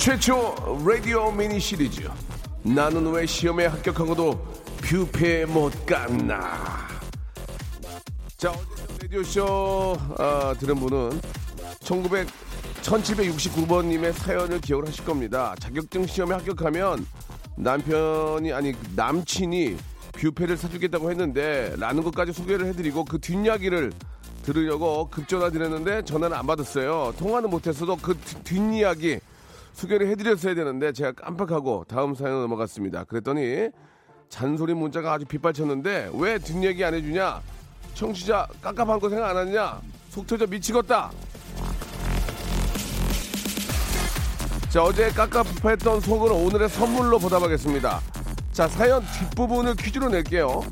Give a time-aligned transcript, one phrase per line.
[0.00, 0.54] 최초
[0.86, 2.08] 라디오 미니 시리즈
[2.62, 4.32] 나는 왜 시험에 합격하고도
[4.82, 6.88] 뷔페 못 갔나
[8.38, 11.20] 자 어제 라디오쇼 아, 들은 분은
[11.80, 12.26] 1900
[12.80, 15.54] 1769번님의 사연을 기억을 하실 겁니다.
[15.60, 17.04] 자격증 시험에 합격하면
[17.56, 19.76] 남편이 아니 남친이
[20.12, 23.92] 뷔페를 사주겠다고 했는데 라는 것까지 소개를 해드리고 그 뒷이야기를
[24.42, 27.12] 들으려고 급전화 드렸는데 전화는 안 받았어요.
[27.18, 29.20] 통화는 못했어도 그 뒷- 뒷이야기
[29.72, 33.04] 소개를 해드렸어야 되는데 제가 깜빡하고 다음 사연 넘어갔습니다.
[33.04, 33.68] 그랬더니
[34.28, 37.40] 잔소리 문자가 아주 빗발쳤는데 왜 뒷얘기 안 해주냐?
[37.94, 39.80] 청취자 깝깝한 거 생각 안 하냐?
[40.10, 41.10] 속 터져 미치겠다.
[44.68, 48.00] 자, 어제 깝깝했던 속을 오늘의 선물로 보답하겠습니다.
[48.52, 50.62] 자, 사연 뒷부분을 퀴즈로 낼게요.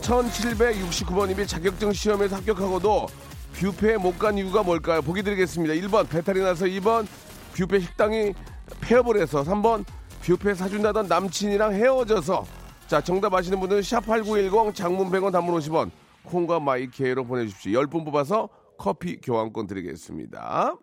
[0.00, 3.06] 1769번님이 자격증 시험에서 합격하고도
[3.54, 5.00] 뷰페에 못 간 이유가 뭘까요?
[5.02, 5.74] 보기 드리겠습니다.
[5.74, 7.06] 1번 배탈이 나서 2번
[7.54, 8.34] 뷔페 식당이
[8.80, 9.84] 폐업을 해서 3번
[10.22, 12.44] 뷔페 사준다던 남친이랑 헤어져서
[12.86, 15.90] 자 정답 아시는 분들은 샵8910 장문 100원 단문 50원
[16.24, 17.80] 콩과 마이케이로 보내주십시오.
[17.82, 20.74] 10분 뽑아서 커피 교환권 드리겠습니다.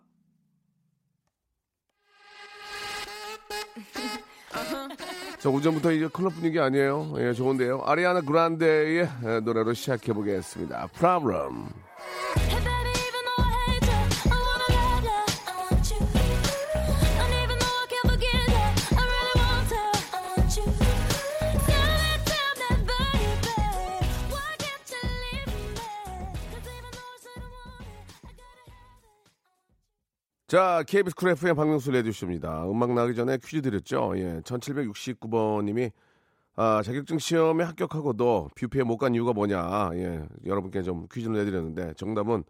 [5.38, 7.14] 자, 오전부터 이제 클럽 분위기 아니에요.
[7.18, 7.82] 예, 좋은데요.
[7.84, 10.86] 아리아나 그란데의 예, 노래로 시작해 보겠습니다.
[10.96, 11.66] Problem.
[30.52, 32.70] 자, KBS 쿨 FM 박명수 라디오쇼입니다.
[32.70, 34.12] 음악 나기 전에 퀴즈 드렸죠.
[34.16, 35.90] 예, 1769번님이
[36.56, 39.92] 아, 자격증 시험에 합격하고도 뷔페에 못 간 이유가 뭐냐.
[39.94, 42.44] 예, 여러분께 좀 퀴즈를 내드렸는데 정답은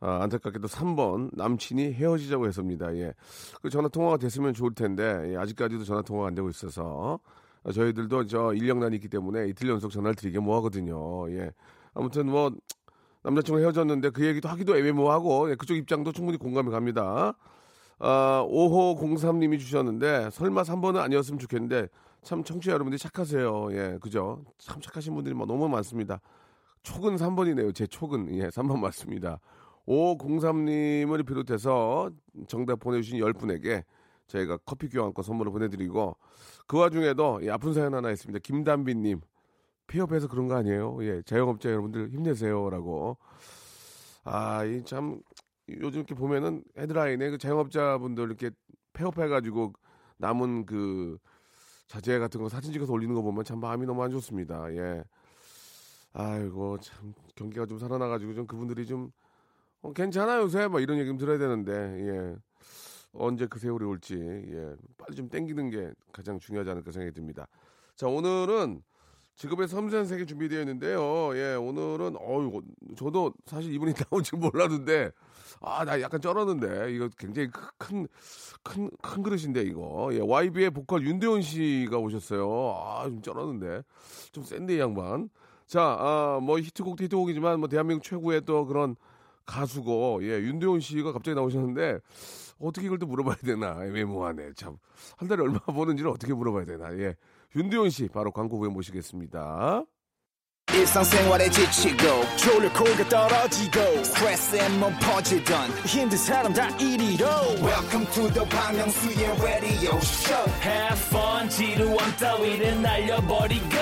[0.00, 2.96] 아, 안타깝게도 3번 남친이 헤어지자고 했습니다.
[2.96, 3.12] 예.
[3.60, 7.20] 그 전화 통화가 됐으면 좋을 텐데 예, 아직까지도 전화 통화가 안 되고 있어서
[7.62, 11.30] 아, 저희들도 저 인력난이 있기 때문에 이틀 연속 전화를 드리게 뭐 하거든요.
[11.38, 11.50] 예.
[11.92, 12.52] 아무튼 뭐
[13.24, 17.34] 남자친구 헤어졌는데 그 얘기도 하기도 애매모하고 예, 그쪽 입장도 충분히 공감이 갑니다.
[17.98, 21.88] 아, 5호 03님이 주셨는데 설마 3번은 아니었으면 좋겠는데
[22.22, 23.68] 참 청취자 여러분들이 착하세요.
[23.72, 24.44] 예, 그죠?
[24.58, 26.20] 참 착하신 분들이 뭐 너무 많습니다.
[26.82, 27.74] 촉은 3번이네요.
[27.74, 29.40] 제 촉은 예, 3번 맞습니다.
[29.88, 32.10] 503님을 비롯해서
[32.46, 33.84] 정답 보내주신 10분에게
[34.26, 36.16] 저희가 커피 교환권 선물을 보내드리고
[36.66, 38.40] 그 와중에도 예, 아픈 사연 하나 있습니다.
[38.42, 39.20] 김단비님
[39.86, 40.98] 폐업해서 그런 거 아니에요?
[41.04, 43.16] 예, 자영업자 여러분들 힘내세요라고.
[44.24, 45.20] 아, 이 참
[45.68, 48.50] 요즘 이렇게 보면은 헤드라인에 그 자영업자분들 이렇게
[48.92, 49.72] 폐업해가지고
[50.18, 51.18] 남은 그
[51.88, 54.72] 자재 같은 거 사진 찍어서 올리는 거 보면 참 마음이 너무 안 좋습니다.
[54.74, 55.04] 예.
[56.12, 59.10] 아이고 참 경기가 좀 살아나가지고 좀 그분들이 좀
[59.82, 62.36] 어, 괜찮아요 요새 막 이런 얘기 좀 들어야 되는데 예.
[63.12, 64.76] 언제 그 세월이 올지 예.
[64.98, 67.46] 빨리 좀 땡기는 게 가장 중요하지 않을까 생각이 듭니다.
[67.96, 68.82] 자 오늘은
[69.36, 71.36] 직업의 섬세한 세계 준비되어 있는데요.
[71.36, 72.62] 예, 오늘은 어유
[72.96, 73.92] 저도 사실 이분이
[74.24, 75.10] 줄 몰랐는데
[75.60, 78.06] 아, 나 약간 쩔었는데 이거 굉장히 큰큰
[79.02, 80.10] 큰 그릇인데 이거.
[80.12, 82.74] 예, YB의 보컬 윤대원 씨가 오셨어요.
[82.76, 83.82] 아, 좀 쩔었는데.
[84.32, 85.30] 좀 센데 이 양반.
[85.66, 88.96] 자, 아, 뭐 히트곡도 히트곡이지만 뭐 대한민국 최고의 또 그런
[89.46, 92.00] 가수고 예, 윤대원 씨가 갑자기 나오셨는데
[92.60, 94.78] 어떻게 이걸 또 물어봐야 되나 애매모하네 참
[95.18, 97.14] 한 달에 얼마 버는지를 어떻게 물어봐야 되나 예
[97.56, 99.84] 윤대원 씨 바로 광고 후에 모시겠습니다.
[100.72, 102.02] 일상생활에 지치고,
[102.36, 107.26] 졸려 코가 떨어지고, 스트레스에 몸 퍼지던, 힘든 사람 다 이리로.
[107.62, 110.50] welcome to the Bang Myung-soo's radio show.
[110.62, 113.76] Have fun 지루함 따위를 날려버리고.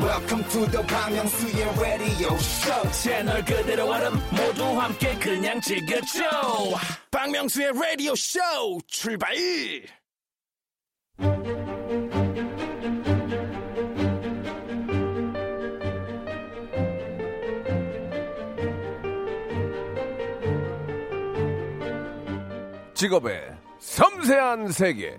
[0.00, 2.92] Welcome to the Bang Myung-soo's radio show.
[2.92, 6.22] 채널 그대로 얼음 모두 함께 그냥 즐겨줘.
[7.10, 8.38] 박명수의 라디오 쇼
[8.86, 9.34] 출발
[22.96, 25.18] 직업의 섬세한 세계.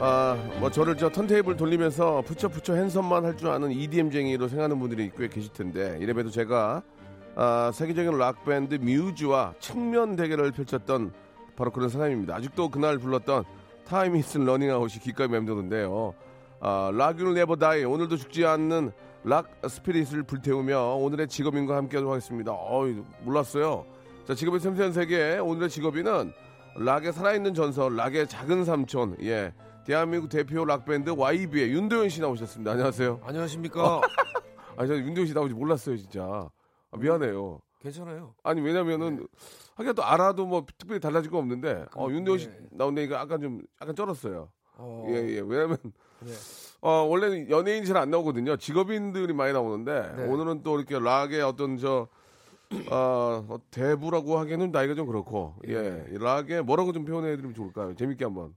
[0.00, 5.28] 아, 뭐 저를 저 턴테이블 돌리면서 푸처푸처 핸섬만 할 줄 아는 EDM쟁이로 생각하는 분들이 꽤
[5.28, 6.82] 계실 텐데 이래봬도 제가
[7.36, 11.12] 아, 세계적인 락 밴드 뮤즈와 측면 대결을 펼쳤던
[11.54, 12.34] 바로 그런 사람입니다.
[12.34, 13.44] 아직도 그날 불렀던
[13.86, 16.12] Time Is Running Out이 귓가에 맴도는데요.
[16.58, 18.90] 아, Rock will never die 오늘도 죽지 않는
[19.22, 22.52] 락 spirit을 불태우며 오늘의 직업인과 함께 하도록 하겠습니다.
[22.52, 23.84] 어이, 몰랐어요.
[24.26, 26.32] 자, 직업의 섬세한 세계 오늘의 직업인은
[26.76, 29.52] 락의 살아있는 전설, 락의 작은 삼촌, 예,
[29.84, 32.72] 대한민국 대표 락 밴드 YB의 윤도현 씨 나오셨습니다.
[32.72, 33.20] 안녕하세요.
[33.22, 34.00] 안녕하십니까?
[34.76, 36.22] 아, 저 윤도현 씨 나오지 몰랐어요, 진짜.
[36.22, 37.60] 아, 미안해요.
[37.80, 38.34] 괜찮아요.
[38.42, 39.26] 아니 왜냐면은
[39.74, 42.58] 하긴 또 알아도 뭐 특별히 달라질 거 없는데 어, 윤도현 씨 네.
[42.72, 44.50] 나온다니까 약간 좀 약간 쩔었어요.
[44.76, 45.40] 어, 예, 예.
[45.40, 45.78] 왜냐면
[46.20, 46.32] 네.
[46.82, 48.56] 어, 원래는 연예인 잘 안 나오거든요.
[48.56, 50.26] 직업인들이 많이 나오는데 네.
[50.26, 52.08] 오늘은 또 이렇게 락의 어떤 저
[52.90, 57.94] 어, 어, 대부라고 하기에는 나이가 좀 그렇고 예, 이 락의 뭐라고 좀 표현해드리면 좋을까요?
[57.94, 58.54] 재밌게 한번.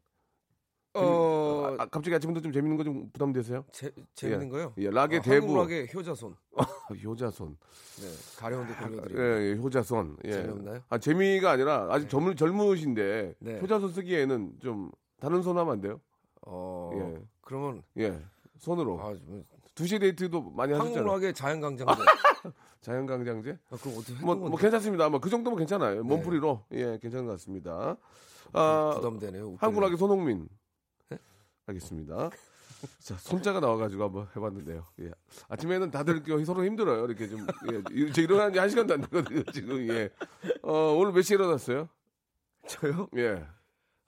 [0.96, 3.66] 어, 아, 갑자기 아침부터 좀 재밌는 거 좀 부담되세요?
[3.72, 4.74] 재, 재밌는 거요?
[4.78, 5.48] 예, 락의 어, 대부.
[5.48, 6.36] 한국락의 효자손.
[7.04, 7.58] 효자손.
[8.00, 9.20] 네, 가려운데 예, 돌려드리고.
[9.22, 10.18] 예, 효자손.
[10.26, 10.32] 예.
[10.32, 10.82] 재미없나요?
[10.90, 13.60] 아, 재미가 아니라 아직 젊, 젊으신데 네.
[13.60, 16.00] 효자손 쓰기에는 좀 다른 손 하면 안 돼요?
[16.46, 17.24] 어, 예.
[17.44, 18.20] 그러면 예.
[18.58, 19.00] 손으로.
[19.02, 19.44] 아, 좀
[19.76, 20.98] 두시 데이트도 많이 하셨잖아요.
[21.00, 21.94] 한국락의 자연강장제.
[22.82, 23.58] 자연강장제?
[23.72, 24.58] 아, 그럼 어떻게 뭐, 뭐?
[24.58, 25.10] 괜찮습니다.
[25.10, 26.04] 뭐그 정도면 괜찮아요.
[26.04, 26.66] 몸풀이로.
[26.74, 27.96] 예, 괜찮은 것 같습니다.
[28.54, 29.44] 아, 부담되네요.
[29.46, 29.58] 웃기네.
[29.60, 30.48] 한국락의 손흥민.
[31.66, 32.30] 알겠습니다.
[33.00, 34.86] 자, 손자가 나와가지고 한번 해봤는데요.
[35.02, 35.12] 예.
[35.48, 37.06] 아침에는 다들 이렇게 서로 힘들어요.
[37.06, 37.48] 이렇게 좀.
[37.72, 37.82] 예.
[37.92, 39.88] 일- 저 일어나는 지한 시간도 안 되거든요, 지금.
[39.90, 40.10] 예.
[40.62, 41.88] 어, 오늘 몇 시에 일어났어요?
[42.68, 43.08] 저요?
[43.16, 43.46] 예.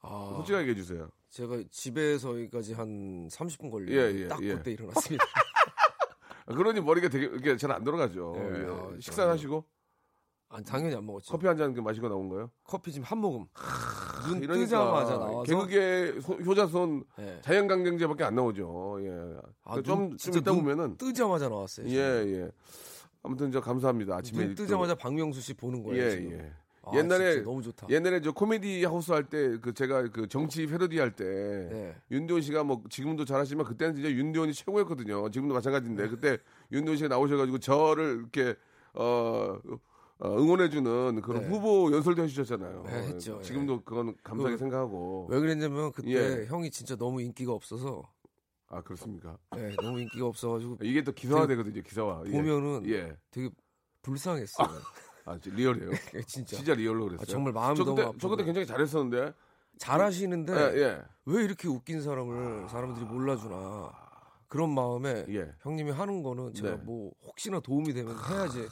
[0.07, 1.09] 아, 솔직하게 해주세요.
[1.29, 4.53] 제가 집에서 여기까지 한 30분 걸리고 예, 예, 딱 예.
[4.55, 5.23] 그때 일어났습니다.
[6.47, 8.33] 아, 그러니 머리가 되게 이렇게 잘 안 돌아가죠.
[8.37, 8.65] 예, 예.
[8.67, 9.65] 아, 식사 하시고
[10.49, 11.31] 아, 당연히 안 먹었죠.
[11.31, 12.51] 커피 한 잔 마시고 나온 거예요?
[12.63, 13.45] 커피 지금 한 모금.
[14.27, 15.43] 눈 이러니까 뜨자마자 나와서.
[15.43, 17.39] 개그계 소- 효자손 예.
[17.41, 18.97] 자연강장제밖에 안 나오죠.
[19.01, 19.39] 예.
[19.63, 21.87] 아, 좀, 눈- 좀 진짜 있다 눈 보면은 뜨자마자 나왔어요.
[21.89, 22.51] 예, 예.
[23.23, 24.15] 아무튼 저 감사합니다.
[24.17, 26.03] 아침에 눈 뜨자마자 박명수 씨 보는 또- 거예요.
[26.05, 26.31] 예, 지금.
[26.33, 26.53] 예.
[26.87, 27.87] 아, 옛날에 진짜 너무 좋다.
[27.89, 31.95] 옛날에 저 코미디 하우스 할 때 그 제가 그 정치 패러디 할 때 네.
[32.11, 35.29] 윤도현 씨가 뭐 지금도 잘하시지만 그때는 진짜 윤도현이 최고였거든요.
[35.31, 36.37] 지금도 마찬가지인데 그때
[36.71, 38.55] 윤도현 씨가 나오셔가지고 저를 이렇게
[38.93, 39.57] 어,
[40.19, 41.49] 어, 응원해주는 그런 네.
[41.49, 42.83] 후보 연설도 해주셨잖아요.
[42.87, 43.41] 네, 했죠.
[43.41, 45.27] 지금도 그건 감사하게 그- 생각하고.
[45.29, 46.11] 왜 그랬냐면 그때
[46.41, 46.45] 예.
[46.45, 48.03] 형이 진짜 너무 인기가 없어서
[48.67, 49.37] 아 그렇습니까?
[49.57, 51.81] 예, 너무 인기가 없어가지고 이게 또 기사화 되거든요.
[51.81, 52.23] 기사화.
[52.27, 52.31] 예.
[52.31, 53.15] 보면은 예.
[53.31, 53.49] 되게
[54.01, 54.67] 불쌍했어요.
[54.67, 54.81] 아
[55.41, 55.91] 진짜 리얼해요.
[56.27, 56.55] 진짜.
[56.57, 57.21] 진짜 리얼로 그랬어요.
[57.23, 58.19] 아, 정말 마음이 저 너무 그때 아프고.
[58.19, 59.33] 저 그때 굉장히 잘했었는데.
[59.77, 61.01] 잘하시는데 예, 예.
[61.25, 63.91] 왜 이렇게 웃긴 사람을 사람들이 몰라주나
[64.47, 65.51] 그런 마음에 예.
[65.61, 66.83] 형님이 하는 거는 제가 네.
[66.83, 68.67] 뭐 혹시나 도움이 되면 해야지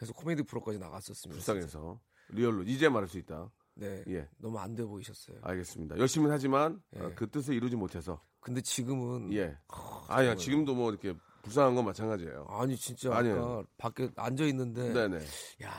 [0.00, 1.34] 해서 코미디 프로까지 나갔었습니다.
[1.34, 1.98] 불쌍해서
[2.28, 3.50] 리얼로 이제 말할 수 있다.
[3.74, 4.28] 네, 예.
[4.38, 5.38] 너무 안 돼 보이셨어요.
[5.42, 5.98] 알겠습니다.
[5.98, 7.00] 열심히 하지만 예.
[7.00, 9.58] 어, 그 뜻을 이루지 못해서 근데 지금은 예.
[10.06, 11.12] 아니야 지금도 뭐 이렇게
[11.46, 12.46] 불쌍한 건 마찬가지예요.
[12.50, 13.10] 아니 진짜.
[13.16, 15.18] 아까 밖에 앉아 있는데 네네.
[15.62, 15.70] 야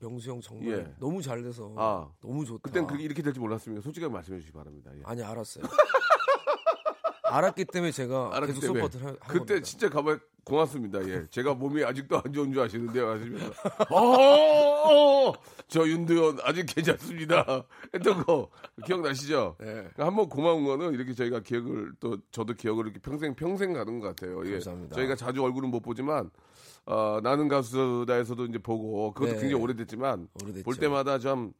[0.00, 0.94] 명수 형 정말 예.
[0.98, 2.10] 너무 잘 돼서 아.
[2.22, 2.62] 너무 좋다.
[2.62, 3.82] 그땐 그게 이렇게 될지 몰랐습니까?
[3.82, 4.90] 솔직하게 말씀해 주시기 바랍니다.
[4.96, 5.02] 예.
[5.04, 5.64] 아니 알았어요.
[7.24, 8.80] 알았기 때문에 제가 알았기 계속 때문에.
[8.80, 9.60] 서포트를 한 그때 겁니다.
[9.62, 11.06] 진짜 가만 고맙습니다.
[11.08, 11.26] 예.
[11.30, 13.10] 제가 몸이 아직도 안 좋은 줄 아시는데요.
[13.10, 13.52] 하시면서
[13.90, 15.32] 어,
[15.68, 17.64] 저 윤도현 아직 괜찮습니다.
[17.94, 18.50] 했던 거
[18.84, 19.56] 기억나시죠?
[19.60, 19.88] 네.
[19.96, 24.44] 한번 고마운 거는 이렇게 저희가 기억을 또 저도 기억을 이렇게 평생 평생 가는 것 같아요.
[24.46, 24.52] 예.
[24.52, 24.96] 감사합니다.
[24.96, 26.30] 저희가 자주 얼굴은 못 보지만
[26.86, 29.40] 어, 나는 가수다에서도 이제 보고 그것도 네.
[29.40, 30.64] 굉장히 오래됐지만 오래됐죠.
[30.64, 31.52] 볼 때마다 좀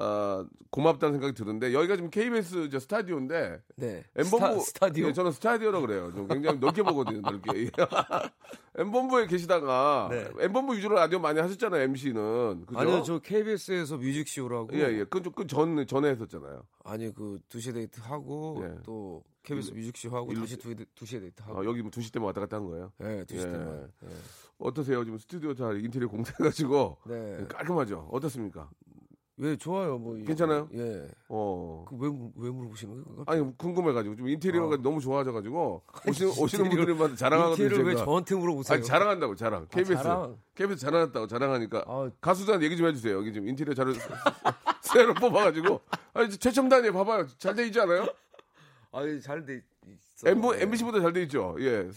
[0.00, 4.04] 어, 고맙다는 생각이 드는데 여기가 지금 KBS 저 스타디오인데 네.
[4.14, 6.12] 엠본부 스타, 디오 예, 저는 스타디오라고 그래요.
[6.14, 7.20] 좀 굉장히 넓게 보거든요.
[7.20, 7.70] 넓게.
[8.76, 10.28] 엠본부에 계시다가 네.
[10.38, 11.82] 엠본부 위주로 라디오 많이 하셨잖아요.
[11.82, 12.78] MC는 그죠?
[12.78, 15.04] 아니요 저 KBS에서 뮤직쇼라고 예, 예.
[15.04, 16.62] 그전 전에 했었잖아요.
[16.84, 18.78] 아니 그 두시에 데이트 하고 예.
[18.84, 22.26] 또 KBS 뮤직쇼 하고 일로- 다시 두, 두시에 데이트 하고 어, 여기 뭐 2시 때만
[22.26, 22.92] 왔다 갔다 한 거예요.
[23.02, 23.50] 예, 두시 예.
[23.50, 24.08] 때만 예.
[24.58, 25.02] 어떠세요?
[25.04, 27.46] 지금 스튜디오 잘 인테리어 공사해가지고 네.
[27.48, 28.08] 깔끔하죠.
[28.12, 28.68] 어떻습니까?
[29.40, 30.68] 왜 좋아요 뭐 이- 괜찮아요?
[30.74, 31.08] 예.
[31.28, 31.84] 어.
[31.88, 33.24] 그왜 왜 물어보시는 거예요?
[33.26, 37.64] 아니 궁금해가지고 좀 인테리어가 너무 좋아져가지고 오시는 오시는 인테리어- 분들마다 자랑하거든요.
[37.66, 38.04] 인테리어를 왜.
[38.04, 38.74] 저한테 물어보세요?
[38.76, 39.66] 아니 자랑한다고 자랑.
[39.70, 40.36] KBS 자랑?
[40.56, 42.10] KBS 자랑했다고 자랑하니까 아.
[42.20, 43.16] 가수들한테 얘기 좀 해주세요.
[43.16, 43.92] 여기 지금 인테리어 자료
[44.82, 45.80] 새로 뽑아가지고
[46.14, 46.92] 아니 최첨단이에요.
[46.92, 47.26] 봐봐요.
[47.38, 48.06] 잘 돼 있지 않아요?
[48.90, 50.28] 아니 잘돼 있어.
[50.30, 50.62] MB, 예.
[50.62, 51.54] MBC보다 잘 돼 있죠.
[51.60, 51.88] 예.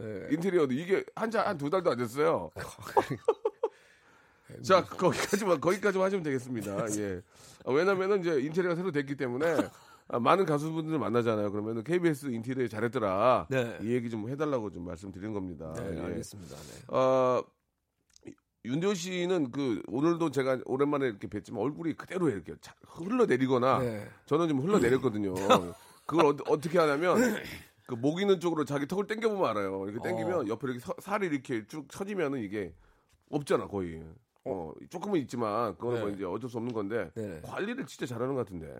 [0.00, 0.28] 예.
[0.30, 2.50] 인테리어도 이게 한한두 달도 안 됐어요.
[4.62, 6.86] 자 거기까지만 거기까지만 하시면 되겠습니다.
[6.98, 7.22] 예.
[7.64, 9.68] 아, 왜냐면은 이제 인테리어가 새로 됐기 때문에
[10.08, 11.50] 아, 많은 가수분들을 만나잖아요.
[11.52, 13.46] 그러면은 KBS 인테리어 잘했더라.
[13.50, 13.78] 네.
[13.82, 15.72] 이 얘기 좀 해달라고 좀 말씀드린 겁니다.
[15.76, 16.00] 네, 예.
[16.02, 16.56] 알겠습니다.
[16.56, 16.94] 네.
[16.96, 17.42] 어,
[18.64, 24.08] 윤대호 씨는 그 오늘도 제가 오랜만에 이렇게 뵀지만 얼굴이 그대로 이렇게 자- 흘러내리거나 네.
[24.26, 25.34] 저는 좀 흘러내렸거든요.
[26.06, 27.16] 그걸 어, 떻게 하냐면
[27.86, 29.84] 그 목 있는 쪽으로 자기 턱을 당겨보면 알아요.
[29.88, 30.48] 이렇게 당기면 어.
[30.48, 32.72] 옆에 이렇게 서- 살이 이렇게 쭉 처지면은 이게
[33.30, 34.02] 없잖아 거의.
[34.44, 36.14] 어, 조금은 있지만 그거는 뭐 네.
[36.16, 37.40] 이제 어쩔 수 없는 건데 네.
[37.42, 38.74] 관리를 진짜 잘하는 것 같은데.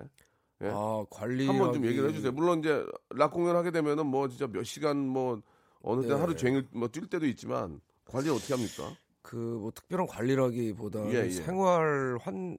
[0.62, 0.68] 예.
[0.72, 2.32] 아 관리 한번 좀 얘기를 해주세요.
[2.32, 5.40] 물론 이제 락 공연 하게 되면은 뭐 진짜 몇 시간 뭐
[5.82, 6.14] 어느 때 네.
[6.14, 8.96] 하루 종일 뭐 뛸 때도 있지만 관리 어떻게 합니까?
[9.22, 11.30] 그 뭐 특별한 관리라기보다 예, 예.
[11.30, 12.56] 생활 환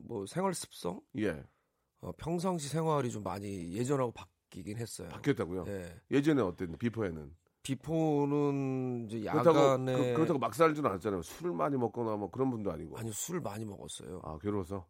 [0.00, 1.42] 뭐 생활 습성 예,
[2.00, 5.08] 어, 평상시 생활이 좀 많이 예전하고 바뀌긴 했어요.
[5.10, 5.64] 바뀌었다고요.
[5.68, 5.94] 예.
[6.10, 7.34] 예전에 어땠는데 비포에는
[7.66, 11.22] 비포는 이제 그렇다고 야간에 그, 렇다고 막 살지는 않았잖아요.
[11.22, 12.96] 술을 많이 먹거나 뭐 그런 분도 아니고.
[12.98, 14.20] 아니 술 많이 먹었어요.
[14.24, 14.86] 아 괴로워서?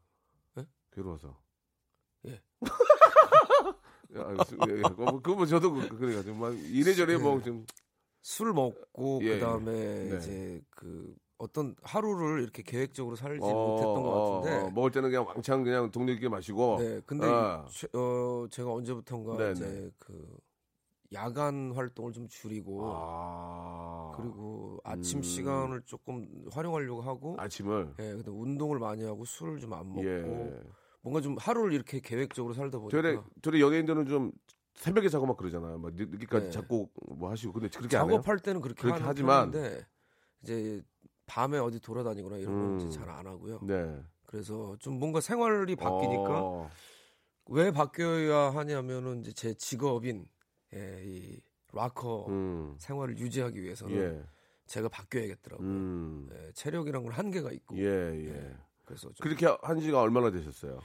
[0.59, 0.67] 예?
[0.93, 1.39] 괴로워서.
[2.27, 2.41] 예.
[4.15, 4.83] 예, 예.
[4.83, 7.67] 그거, 뭐- 그거 뭐 저도 그- 그러니까 좀막 이래저래 뭐좀
[8.23, 10.17] 술 먹고 예, 그다음에 네.
[10.19, 14.57] 이제 그 어떤 하루를 이렇게 계획적으로 살지 어, 못했던 것 어, 같은데.
[14.67, 16.77] 어, 먹을 때는 그냥 왕창 그냥 동네 있게 마시고.
[16.81, 17.67] 네, 근데 아.
[17.71, 19.53] 최- 어 제가 언제부턴가 네네.
[19.53, 20.27] 이제 그
[21.17, 24.13] 야간 활동을 좀 줄이고 아.
[24.17, 25.23] 그리고 아침 음.
[25.23, 27.95] 시간을 조금 활용하려고 하고 아침을.
[27.99, 30.61] 예, 근데 운동을 많이 하고 술을 좀 안 먹고 예.
[31.03, 34.33] 뭔가 좀 하루를 이렇게 계획적으로 살다 보니까 되레 되레 연예인들은 좀
[34.75, 35.79] 새벽에 자고 막 그러잖아요.
[35.79, 36.51] 막 늦- 늦게까지 네.
[36.51, 37.89] 자고 뭐 하시고 근데 그렇게?
[37.89, 39.87] 작업할 때는 그렇게, 그렇게 하지만- 편인데
[40.43, 40.83] 이제
[41.27, 42.81] 밤에 어디 돌아다니거나 이런 건 음.
[42.81, 43.61] 이제 잘안 하고요.
[43.63, 44.01] 네.
[44.27, 46.71] 그래서 좀 뭔가 생활이 바뀌니까 어,
[47.49, 50.27] 왜 바뀌어야 하냐면은 이제 제 직업인
[50.77, 51.41] 예, 이
[51.73, 52.75] 락커 음.
[52.79, 54.23] 생활을 유지하기 위해서는 예.
[54.67, 55.67] 제가 바뀌어야겠더라고요.
[55.67, 56.29] 음.
[56.33, 58.55] 예, 체력이란 건 한계가 있고 예, 예.
[58.85, 60.79] 그래서 좀 그렇게 한 지가 얼마나 되셨어요?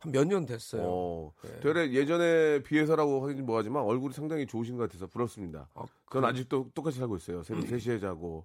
[0.00, 0.82] 한 몇 년 됐어요.
[0.84, 1.32] 어.
[1.44, 1.60] 네.
[1.60, 5.68] 되레 예전에 비해서라고 하긴 뭐하지만 얼굴이 상당히 좋으신 것 같아서 부럽습니다.
[5.74, 7.44] 아, 전 아직도 똑같이 살고 있어요.
[7.44, 8.44] 새벽 3시에 자고,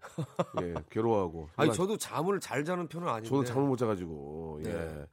[0.61, 1.49] 예, 괴로워하고.
[1.55, 4.69] 아니 저도 잠을 잘 자는 편은 아닌데 저는 잠을 못 자가지고, 예.
[4.71, 5.05] 네.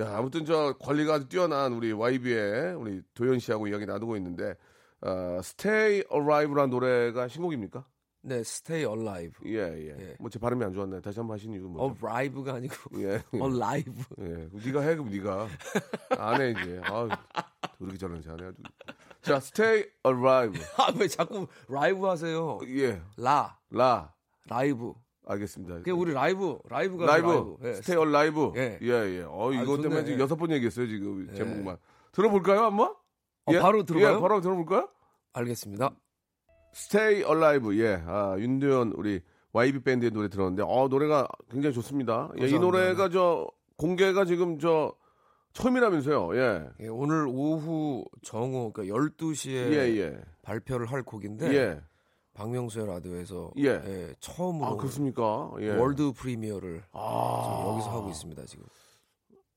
[0.00, 4.54] 야, 아무튼 저 관리가 아주 뛰어난 우리 YB의 우리 도현 씨하고 이야기 나누고 있는데,
[5.02, 7.84] 어, Stay Alive라는 노래가 신곡입니까?
[8.22, 9.32] 네, Stay Alive.
[9.46, 9.96] 예, 예.
[10.00, 10.16] 예.
[10.18, 11.00] 뭐 제 발음이 안 좋았네.
[11.02, 11.96] 다시 한번 하시는 이유는 뭐죠?
[12.08, 13.22] Alive가 아니고 예.
[13.34, 14.02] Alive.
[14.20, 14.48] 예.
[14.64, 15.48] 네가 해, 그럼 네가.
[16.18, 16.80] 안 해, 이제.
[16.84, 17.06] 아
[17.78, 18.44] 그렇게 잘하는지 안 해.
[18.46, 18.56] 아주.
[19.20, 20.58] 자, Stay Alive.
[20.78, 22.58] 아 왜 자꾸 라이브 하세요?
[22.68, 23.02] 예.
[23.18, 24.14] 라 라.
[24.48, 24.94] 라이브.
[25.26, 25.76] 알겠습니다.
[25.76, 27.26] 그게 우리 라이브 라이브가 라이브.
[27.28, 27.56] 라이브.
[27.64, 27.72] 예.
[27.74, 28.52] Stay A live.
[28.56, 28.78] 예.
[28.82, 29.24] 예, 예.
[29.26, 29.82] 어, 이거 좋네.
[29.82, 30.22] 때문에 지금 예.
[30.22, 31.78] 여섯 번 얘기했어요, 지금 제목만.
[32.12, 32.94] 들어볼까요, 한번?
[33.46, 34.16] 어, 바로 들어가요?
[34.16, 34.88] 예, 바로 들어볼까요?
[35.32, 35.90] 알겠습니다.
[36.74, 37.78] Stay Alive.
[37.80, 38.02] 예.
[38.06, 39.20] 아, 윤도현 우리
[39.52, 42.30] YB 밴드의 노래 들었는데 어, 노래가 굉장히 좋습니다.
[42.40, 42.58] 예, 이.
[42.58, 43.46] 노래가 저
[43.76, 44.94] 공개가 지금 저
[45.52, 46.36] 처음이라면서요.
[46.36, 46.68] 예.
[46.80, 50.20] 예, 오늘 오후 정오 그러니까 12시에 예, 예.
[50.42, 51.80] 발표를 할 곡인데 예.
[52.34, 53.68] 박명수의 라디오에서 예.
[53.68, 55.52] 예, 처음으로 아, 그렇습니까?
[55.60, 55.70] 예.
[55.76, 57.66] 월드 프리미어를 아.
[57.70, 58.64] 여기서 하고 있습니다 지금.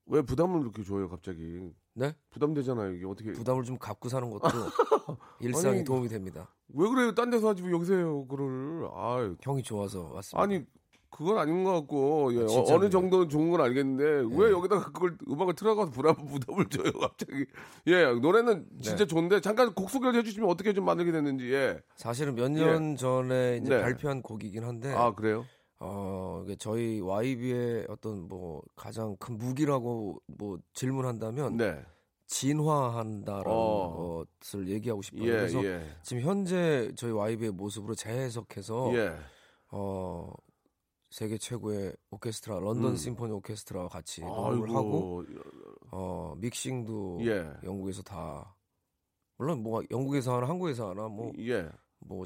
[0.06, 1.70] 왜 부담을 이렇게 줘요, 갑자기?
[1.98, 2.14] 네?
[2.30, 3.32] 부담되잖아요, 이게 어떻게.
[3.32, 4.48] 부담을 좀 갖고 사는 것도
[5.40, 6.48] 일상에 아니, 도움이 됩니다.
[6.68, 7.12] 왜 그래요?
[7.14, 8.88] 딴 데서 하지 왜 여기서 해요, 그거를.
[8.94, 9.36] 아유.
[9.42, 10.40] 형이 좋아서 왔습니다.
[10.42, 10.64] 아니
[11.10, 12.74] 그건 아닌 것 같고 예, 아, 어?
[12.74, 14.04] 어느 정도는 좋은 건 알겠는데
[14.36, 14.52] 왜 예.
[14.52, 17.46] 여기다가 그걸 음악을 틀어가서 부담 부담을 줘요 갑자기
[17.86, 19.06] 예 노래는 진짜 네.
[19.06, 21.80] 좋은데 잠깐 곡 소개를 해주시면 어떻게 좀 만들게 됐는지 예.
[21.96, 23.80] 사실은 몇 년 전에 이제 네.
[23.82, 25.46] 발표한 곡이긴 한데 아 그래요
[25.80, 31.84] 어, 저희 YB의 어떤 뭐 가장 큰 무기라고 뭐 질문한다면 네
[32.26, 34.24] 진화한다라는 어.
[34.40, 35.22] 것을 얘기하고 싶어요.
[35.24, 35.82] 예, 그래서 예.
[36.02, 39.16] 지금 현재 저희 YB의 모습으로 재해석해서 예.
[39.70, 40.32] 어,
[41.10, 42.96] 세계 최고의 오케스트라 런던 음.
[42.96, 45.24] 심포니 오케스트라와 같이 녹음을 하고
[45.90, 47.50] 어, 믹싱도 예.
[47.64, 48.54] 영국에서 다
[49.38, 51.70] 물론 뭐 영국에서 하나 한국에서 하나 뭐뭐 예.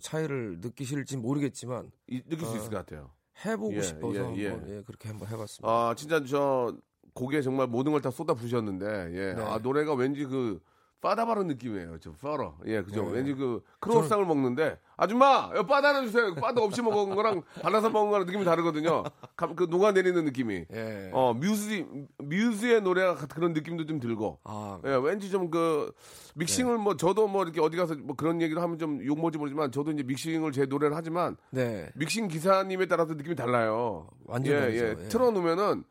[0.01, 2.57] 차이를 느끼실지 모르겠지만 이- 느낄 수 어.
[2.57, 3.11] 있을 것 같아요
[3.45, 4.49] 해보고 예, 싶어서 예, 예.
[4.49, 5.69] 한번 예, 그렇게 한번 해봤습니다.
[5.73, 6.77] 아 진짜 저
[7.15, 9.35] 곡에 정말 모든 걸 다 쏟아 부으셨는데 예.
[9.35, 9.43] 네.
[9.43, 10.61] 아 노래가 왠지 그
[11.03, 11.99] 빠다바른 느낌이에요.
[12.01, 12.55] 저 파러.
[12.67, 13.03] 예, 그죠.
[13.07, 13.11] 네.
[13.17, 16.33] 왠지 그 크로스상을 먹는데 아줌마, 바다 하나 주세요.
[16.37, 19.03] 바다 없이 먹은 거랑 발라서 먹은 거랑 느낌이 다르거든요.
[19.37, 20.65] 감- 그 녹아내리는 느낌이.
[20.73, 21.11] 예.
[21.13, 21.85] 어, 뮤즈
[22.19, 24.39] 뮤즈의 노래가 그런 느낌도 좀 들고.
[24.45, 25.93] 아, 예, 왠지 좀 그
[26.37, 29.91] 믹싱을 뭐 저도 뭐 이렇게 어디 가서 뭐 그런 얘기를 하면 좀 욕먹을지 모르지만 저도
[29.91, 31.91] 이제 믹싱을 제 노래를 하지만 네.
[31.97, 34.07] 믹싱 기사님에 따라서 느낌이 달라요.
[34.25, 34.85] 완전 예, 다르죠.
[34.85, 34.89] 예.
[35.05, 35.09] 예.
[35.09, 35.83] 틀어 놓으면은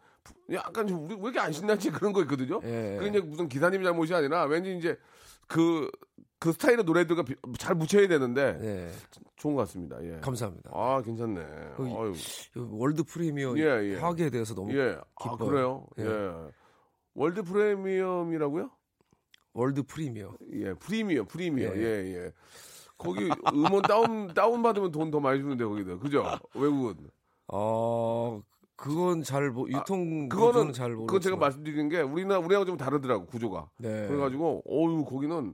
[0.53, 2.59] 약간 좀 우리 왜 이렇게 안 신나지 그런 거 있거든요.
[2.63, 2.97] 예.
[2.99, 4.97] 그게 이제 무슨 기사님 잘못이 아니라 왠지 이제
[5.47, 5.89] 그,
[6.39, 8.91] 그 스타일의 노래들과 비- 잘 묻혀야 되는데 네.
[9.37, 9.97] 좋은 것 같습니다.
[10.03, 10.19] 예.
[10.21, 10.71] 감사합니다.
[10.73, 11.45] 아, 괜찮네.
[11.75, 11.87] 그.
[11.87, 13.97] 이 world premiere 예, 예.
[13.97, 14.97] 하게 돼서 너무 예.
[15.15, 15.47] 아, 기뻐요.
[15.49, 15.87] 그래요?
[15.99, 16.05] 예.
[16.05, 16.51] 예.
[17.13, 18.69] world 프리미엄이라고요?
[19.53, 20.33] world premiere.
[20.53, 21.75] 예, 프리미엄, 프리미엄.
[21.75, 22.15] 예, 예.
[22.25, 22.31] 예.
[22.97, 25.97] 거기 음원 다운, 다운 받으면 돈 더 많이 주는데, 거기다.
[25.97, 26.23] 그죠?
[26.55, 27.09] 외국은.
[27.47, 28.41] 어,
[28.81, 31.05] 그건 잘 모, 유통 아, 그거는, 잘 모르겠지만.
[31.05, 33.69] 그건 제가 말씀드리는 게 우리나, 우리하고 좀 다르더라고, 구조가.
[33.77, 34.07] 네.
[34.07, 35.53] 그래가지고, 어유 거기는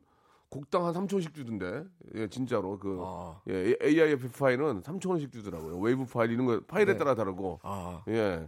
[0.49, 1.83] 곡당 한 3천원씩 주던데.
[2.15, 2.79] 예, 진짜로.
[2.79, 3.41] 그, 아.
[3.49, 5.77] 예, AIF 파일은 3천 원씩 주더라고요.
[5.77, 6.97] 웨이브 파일 이런 거, 파일에 네.
[6.97, 7.59] 따라 다르고.
[7.63, 8.47] 아, 예.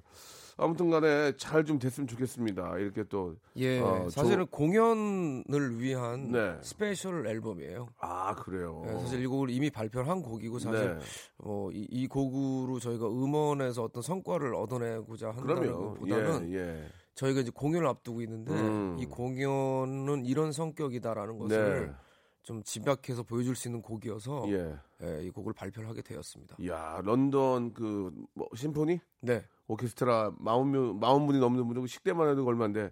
[0.59, 2.77] 아무튼 간에 잘 좀 됐으면 좋겠습니다.
[2.79, 6.57] 이렇게 또 예, 어, 사실은 공연을 위한 네.
[6.61, 7.89] special 앨범이에요.
[7.99, 8.83] 아 그래요.
[8.87, 11.03] 예, 사실 이 곡을 이미 발표를 한 곡이고 사실 네.
[11.39, 15.71] 어, 이, 이 곡으로 저희가 음원에서 어떤 성과를 얻어내고자 한다는.
[15.71, 16.87] 것보다는 예, 예.
[17.15, 18.97] 저희가 이제 공연을 앞두고 있는데 음.
[18.99, 21.93] 이 공연은 이런 성격이다라는 것을 네.
[22.41, 24.75] 좀 집약해서 보여줄 수 있는 곡이어서 예.
[25.03, 26.55] 예, 이 곡을 발표를 하게 되었습니다.
[26.67, 29.43] 야 런던 그 뭐, 심포니 네.
[29.69, 32.91] 오케스트라 마흔 명 마흔 분이 넘는 분이고 식대만 해도 얼마인데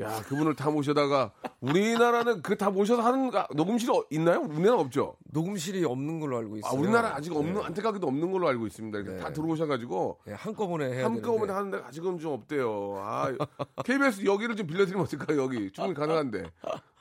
[0.00, 4.40] 야 그분을 다 모셔다가 우리나라는 그 다 모셔서 하는 가- 녹음실이 어- 있나요?
[4.42, 5.16] 우리나라 없죠.
[5.32, 6.70] 녹음실이 없는 걸로 알고 있어요.
[6.70, 7.60] 아 우리나라 아직 없는 네.
[7.64, 9.02] 안타깝게도 없는 걸로 알고 있습니다.
[9.02, 9.16] 네.
[9.18, 11.52] 다 들어오셔가지고 예, 한꺼번에 한꺼번에 되는데.
[11.54, 12.96] 하는데 아직은 좀 없대요.
[12.98, 13.32] 아
[13.84, 15.42] KBS 여기를 좀 빌려드리면 어떨까요?
[15.42, 16.44] 여기 충분히 가능한데.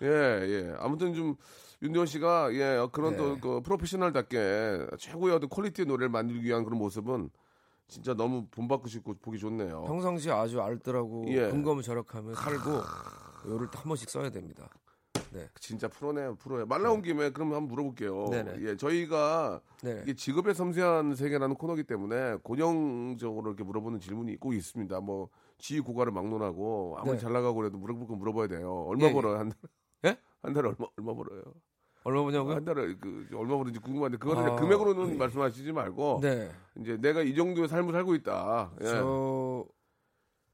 [0.02, 0.74] 예 예.
[0.80, 1.36] 아무튼 좀
[1.84, 3.18] 윤대원 씨가 예 그런 네.
[3.18, 7.30] 또그 프로페셔널답게 최고의 어떤 퀄리티의 노래를 만들기 위한 그런 모습은
[7.92, 9.84] 진짜 너무 본받고 싶고 보기 좋네요.
[9.84, 11.50] 평상시에 아주 알뜰하고 예.
[11.50, 12.72] 근검을 절약하며 살고
[13.48, 14.70] 요를 한 번씩 써야 됩니다.
[15.34, 15.50] 네.
[15.60, 16.66] 진짜 프로네요, 프로예요.
[16.68, 18.30] 말 나온 김에 그럼 한번 물어볼게요.
[18.30, 18.62] 네네.
[18.62, 20.00] 예, 저희가 네.
[20.04, 25.02] 이게 직업의 섬세한 세계라는 코너기 때문에 고정적으로 이렇게 물어보는 질문이 꼭 있습니다.
[25.02, 27.20] 뭐 지위 고가를 막론하고 아무리 네.
[27.20, 28.86] 잘 나가고 그래도 물어볼 건 물어봐야 돼요.
[28.88, 29.14] 얼마 예, 예.
[29.14, 29.58] 벌어요 한 달?
[30.06, 30.18] 예?
[30.42, 31.44] 한 달에 얼마 얼마 벌어요?
[32.04, 32.56] 얼마 보냐고요?
[32.56, 36.52] 한 달에 그 얼마 벌는지 궁금한데 그거는 아, 금액으로는 말씀하시지 말고 네.
[36.80, 38.72] 이제 내가 이 정도의 삶을 살고 있다.
[38.82, 38.86] 예.
[38.86, 39.66] 저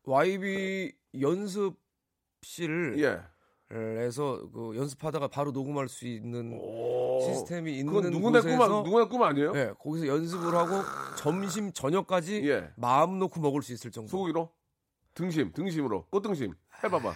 [0.04, 3.22] YB 연습실을 예.
[3.70, 6.58] 에서 그 연습하다가 바로 녹음할 수 있는
[7.22, 9.52] 시스템이 있는 그건 누구나 곳에서 꿈 누구나 꿈 아니에요?
[9.52, 10.82] 네, 거기서 연습을 하고
[11.18, 12.72] 점심 저녁까지 예.
[12.78, 14.08] 마음 놓고 먹을 수 있을 정도.
[14.10, 14.50] 소고기로
[15.16, 17.14] 등심 등심으로 꽃등심 해봐봐.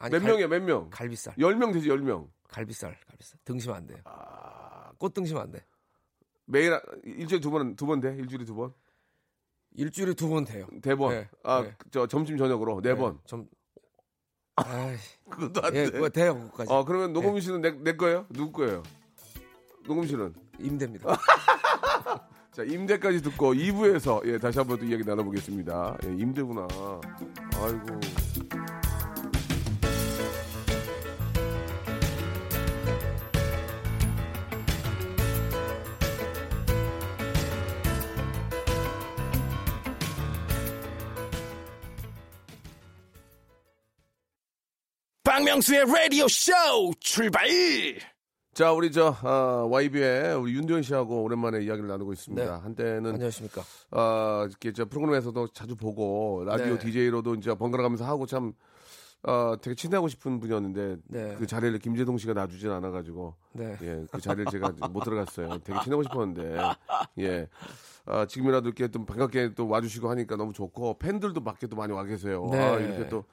[0.00, 0.90] 아니, 몇 갈- 명이야 몇 명?
[0.90, 1.34] 갈비살.
[1.38, 2.28] 열명 되지 열 명.
[2.54, 3.38] 갈비살, 갈비살.
[3.44, 3.98] 등심 안 돼요.
[4.04, 5.64] 아, 꽃등심 안 돼.
[6.44, 8.14] 매일 한- 일주일에 두번두번 돼?
[8.16, 8.72] 일주일에 두 번?
[9.76, 10.68] 일주일에 두 번 돼요.
[10.82, 11.10] 대 번.
[11.10, 11.74] 네, 아, 네.
[11.90, 13.18] 저 점심 저녁으로 네 번.
[13.26, 13.48] 점.
[14.56, 14.96] 아이,
[15.28, 15.90] 그것도 안 예, 돼.
[15.90, 16.72] 그거 돼요, 그거까지.
[16.72, 18.24] 어, 그러면 녹음 실은 내, 내 거예요?
[18.30, 18.84] 누구 거예요?
[19.84, 21.08] 녹음 실은 임대입니다.
[22.52, 25.98] 자, 임대까지 듣고 2부에서 예, 다시 한번 또 이야기 나눠보겠습니다.
[26.04, 26.68] 예, 임대구나.
[27.56, 28.00] 아이고.
[45.54, 46.52] 박명수의 라디오 쇼
[46.98, 47.46] 출발!
[48.54, 52.44] 자, 우리 저 아, YB의 우리 윤도현 씨하고 오랜만에 이야기를 나누고 있습니다.
[52.44, 52.62] 네.
[52.62, 53.62] 한때는 안녕하십니까.
[53.92, 56.78] 아, 이렇게 저 프로그램에서도 자주 보고 라디오 네.
[56.78, 58.52] DJ로도 이제 번갈아 가면서 하고 참
[59.22, 61.36] 어, 되게 친하고 싶은 분이었는데 네.
[61.38, 63.76] 그 자리를 김재동 씨가 놔주진 않아가지고 네.
[63.82, 65.58] 예, 그 자리를 제가 못 들어갔어요.
[65.58, 66.58] 되게 친하고 싶었는데
[67.20, 67.48] 예,
[68.06, 72.02] 아, 지금이라도 이렇게 좀 반갑게 또 와주시고 하니까 너무 좋고 팬들도 밖에 또 많이 와
[72.04, 72.48] 계세요.
[72.50, 72.58] 네.
[72.58, 73.24] 아, 이렇게 또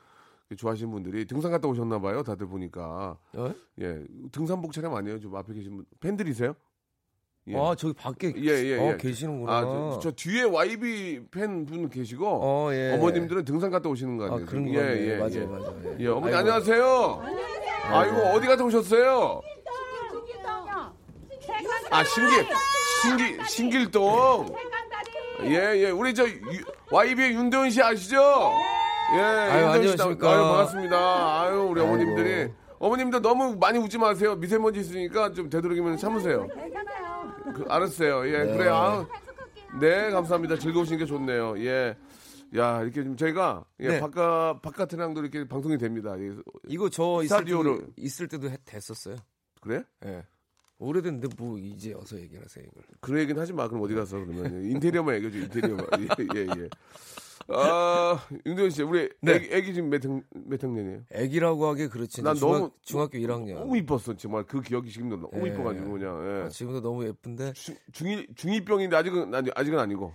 [0.56, 2.24] 좋아하시는 분들이 등산 갔다 오셨나 봐요.
[2.24, 3.54] 다들 보니까 어?
[3.80, 5.20] 예, 등산복 차량 아니에요?
[5.20, 6.54] 좀 앞에 계신 분 팬들이세요?
[7.48, 7.58] 예.
[7.58, 8.98] 아, 저기 밖에 예, 예, 어, 예.
[8.98, 9.52] 계시는구나.
[9.52, 12.94] 아, 저, 저 뒤에 YB 팬분 계시고 어, 예.
[12.94, 14.46] 어머님들은 등산 갔다 오시는 거 아, 아니에요?
[14.46, 15.08] 그런 예, 거네.
[15.08, 15.46] 예, 맞아요, 예.
[15.46, 15.82] 맞아요.
[15.86, 15.98] 예.
[16.02, 16.38] 예, 어머니 아이고.
[16.38, 17.22] 안녕하세요.
[17.84, 19.42] 아이고 어디 갔다 오셨어요?
[21.90, 22.46] 아 신길
[23.02, 24.56] 신길 신길동.
[25.44, 25.90] 예, 예.
[25.90, 28.18] 우리 저 유- YB의 윤대원 씨 아시죠?
[29.14, 30.30] 예, 나- 안녕하십니까.
[30.32, 31.42] 아유, 반갑습니다.
[31.42, 31.94] 아유, 우리 아이고.
[31.94, 34.36] 어머님들이 어머님들 너무 많이 웃지 마세요.
[34.36, 36.48] 미세먼지 있으니까 좀 되도록이면 참으세요.
[37.54, 38.28] 그, 알았어요.
[38.28, 38.58] 예, 네.
[38.58, 38.74] 그래요.
[38.76, 39.08] 아유,
[39.80, 40.58] 네, 감사합니다.
[40.58, 41.60] 즐거우신 게 좋네요.
[41.60, 41.96] 예.
[42.58, 44.00] 야, 이렇게 좀 저희가 예, 네.
[44.00, 46.16] 바깥 바깥이랑도 이렇게 방송이 됩니다.
[46.20, 46.32] 예,
[46.68, 49.16] 이거 저 있을 스타디오를- 때도, 있을 때도 해- 됐었어요.
[49.62, 49.84] 그래?
[50.06, 50.24] 예.
[50.80, 52.84] 오래됐는데 뭐 이제 어서 얘기를 하세요 이걸.
[53.00, 53.68] 그 얘기는 하지 마.
[53.68, 55.38] 그럼 어디 가서 그러면 인테리어만 얘기해 줘.
[55.38, 55.86] 인테리어만.
[56.00, 56.70] 예, 예, 예.
[57.48, 59.34] 아, 윤도현 씨, 우리 네.
[59.36, 61.02] 애기, 애기 지금 몇, 학, 몇 학년이에요?
[61.12, 62.22] 애기라고 하기 그렇지.
[62.24, 63.56] 난 중학, 너무- 중학교 1학년.
[63.56, 64.16] 너무 이뻤어.
[64.18, 65.52] 정말 그 기억이 지금도 너무 예.
[65.54, 66.22] 이뻐가지고 그냥.
[66.26, 66.44] 예.
[66.46, 67.54] 아, 지금도 너무 예쁜데.
[67.54, 70.14] 중, 중이 중이병인데 아직은 아직은 아니고.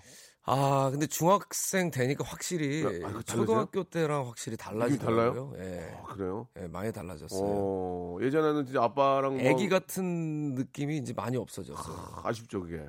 [0.49, 5.55] 아 근데 중학생 되니까 확실히 아, 그거 초등학교 때랑 확실히 달라지더라고요.
[5.59, 5.93] 예.
[5.99, 6.47] 아, 그래요?
[6.61, 7.41] 예, 많이 달라졌어요.
[7.43, 12.21] 어, 예전에는 진짜 아빠랑 뭐 애기 같은 느낌이 이제 많이 없어졌어요.
[12.23, 12.81] 아 쉽죠 그게.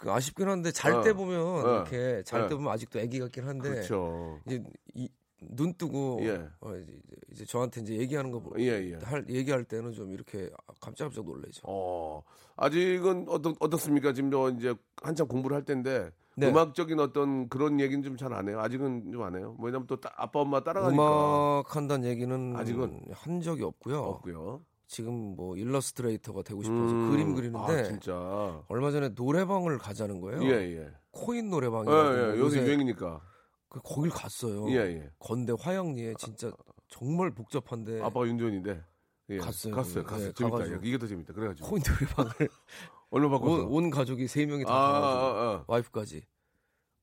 [0.00, 1.02] 그 아쉽긴 한데 잘 어.
[1.02, 1.74] 때 보면 어.
[1.74, 2.56] 이렇게 잘때 어.
[2.56, 4.38] 보면 아직도 애기 같긴 한데 그렇죠.
[4.46, 4.62] 이제
[4.94, 5.06] 이,
[5.42, 6.48] 눈 뜨고 예.
[6.60, 6.92] 어, 이제,
[7.32, 8.98] 이제 저한테 이제 얘기하는 거 보- 예, 예.
[9.02, 10.48] 할 얘기할 때는 좀 이렇게
[10.80, 11.60] 깜짝깜짝 놀라죠.
[11.64, 12.22] 어,
[12.56, 14.14] 아직은 어떻, 어떻습니까?
[14.14, 16.48] 지금 저 이제 한참 공부를 할 텐데 네.
[16.48, 18.58] 음악적인 어떤 그런 얘기는 좀 잘 안 해요.
[18.60, 19.54] 아직은 좀 안 해요.
[19.60, 23.98] 왜냐면 또 따- 아빠 엄마 따라가니까 음악 한다는 얘기는 아직은 한 적이 없고요.
[24.00, 24.62] 없고요.
[24.90, 28.64] 지금 뭐 일러스트레이터가 되고 싶어서 음, 그림 그리는데 아, 진짜.
[28.66, 30.42] 얼마 전에 노래방을 가자는 거예요.
[30.42, 30.90] 예, 예.
[31.12, 32.40] 코인 예, 노래방이라고 예.
[32.40, 33.22] 요새 유행이니까.
[33.68, 34.68] 그 거길 갔어요.
[34.70, 35.10] 예, 예.
[35.20, 36.50] 건대 화양리에 진짜
[36.88, 38.82] 정말 복잡한데 아빠가 윤두현인데.
[39.28, 39.38] 예.
[39.38, 39.76] 갔어요.
[39.76, 40.02] 갔어요.
[40.02, 40.32] 네, 갔어요.
[40.32, 40.56] 재밌다.
[40.58, 40.80] 가가지고.
[40.84, 41.34] 이게 더 재밌다.
[41.34, 41.68] 그래가지고.
[41.68, 42.48] 코인 노래방을
[43.10, 43.66] 얼마 바꿨어?
[43.66, 45.64] 온, 온 가족이 세 명이 다 아, 가가지고 아, 아.
[45.68, 46.26] 와이프까지.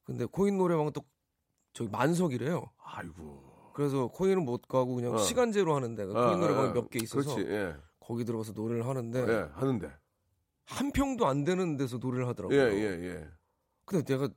[0.03, 1.05] 근데 코인 노래방은 또
[1.71, 2.69] 저기 만석이래요.
[2.83, 3.46] 아이고.
[3.77, 5.17] 그래서 코인은 못 가고 그냥 어.
[5.19, 7.51] 시간제로 하는 데가 아, 코인 노래방이 아, 몇개 있어서 그렇지.
[7.51, 7.75] 예.
[7.99, 9.49] 거기 들어가서 노래를 하는데 예.
[9.53, 9.91] 하는데.
[10.65, 12.59] 한 평도 안 되는 데서 노래를 하더라고요.
[12.59, 13.27] 예, 예, 예.
[13.85, 14.29] 근데 내가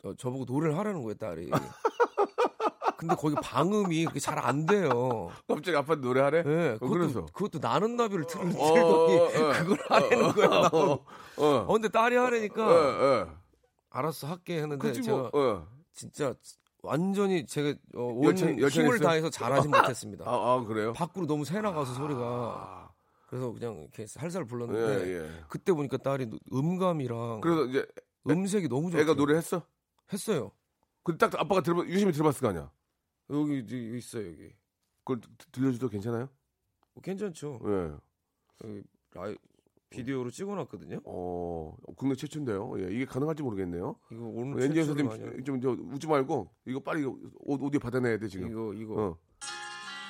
[0.00, 1.50] 저, 어, 저보고 노래를 하라는 거예요, 딸이.
[2.96, 5.28] 근데 거기 방음이 그게 잘 안 돼요.
[5.46, 6.38] 갑자기 아빠한테 노래하래?
[6.46, 7.26] 예, 어, 그것도, 그래서?
[7.26, 8.56] 그것도 나는 나비를 틀, 어, 틀더니
[9.20, 9.52] 어, 어.
[9.52, 10.48] 그걸 하라는 거야.
[10.48, 10.92] 나보고.
[10.92, 11.04] 어,
[11.36, 11.46] 어.
[11.68, 13.36] 어, 근데 딸이 하라니까.
[13.90, 15.30] 알았어 할게 했는데 그치 제가 뭐.
[15.34, 15.66] 어.
[15.92, 16.32] 진짜
[16.82, 18.98] 완전히 제가 어, 온 열창- 힘을?
[19.00, 20.24] 다해서 잘하진 못했습니다.
[20.26, 20.92] 아, 아, 그래요?
[20.92, 22.90] 밖으로 너무 새 나가서 소리가 아,
[23.28, 25.44] 그래서 그냥 이렇게 살살 예, 불렀는데 예.
[25.48, 27.86] 그때 보니까 딸이 음감이랑 그래서 이제
[28.28, 29.00] 음색이 너무 좋아.
[29.00, 29.62] 애가 노래했어?
[30.12, 30.52] 했어요.
[31.02, 32.70] 근데 딱 아빠가 들어 유심히 들어봤을 거 아니야?
[33.30, 34.52] 여기 여기 있어요 여기.
[35.04, 36.28] 그걸 드- 들려줘도 괜찮아요?
[36.94, 37.60] 뭐 괜찮죠.
[37.64, 37.92] 예.
[38.68, 39.36] 여기 라이
[39.90, 41.00] 비디오로 찍어놨거든요.
[41.04, 42.72] 어, 국내 최초인데요.
[42.78, 43.96] 예, 이게 가능할지 모르겠네요.
[44.12, 48.48] 이거 오늘 많이 선생님 좀, 저, 웃지 말고 이거 빨리 오- 오디오 받아내야 돼 지금.
[48.50, 49.18] 이거 이거 어.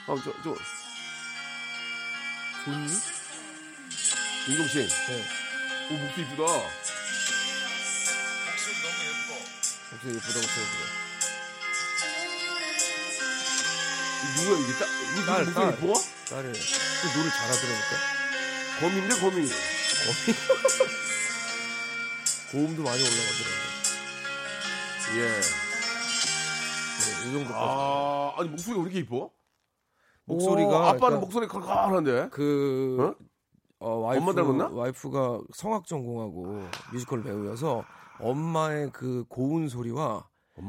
[0.06, 0.54] 아, 저, 저.
[2.64, 2.86] 좋니?
[4.50, 4.78] 윤종 씨.
[4.80, 5.22] 네.
[5.90, 6.42] 오, 목소리 이쁘다.
[9.92, 11.00] 목소리 예쁘다고 써주세요.
[14.36, 14.72] 누구야, 이게?
[14.78, 15.72] 딸, 이게 딸, 목소리 딸.
[15.72, 15.94] 이뻐?
[16.28, 18.19] 딸이 그 노래 잘하더라니까.
[18.80, 19.46] 거미인데, 거미.
[22.52, 23.70] 고음도 많이 올라가더라고요.
[25.16, 25.20] 예.
[26.98, 27.54] 네, 이 정도까지.
[27.54, 29.30] 아, 아니, 목소리가 왜 이렇게 이뻐?
[30.24, 32.28] 목소리가 오, 아빠는 그러니까 목소리 컬컬한데?
[32.30, 33.14] 그
[33.80, 34.00] 어?
[34.00, 34.68] 와이프, 엄마 닮았나?
[34.68, 36.62] 와이프가 성악 전공하고
[36.92, 37.84] 뮤지컬 배우여서
[38.20, 40.28] 엄마의 그 고운 소리와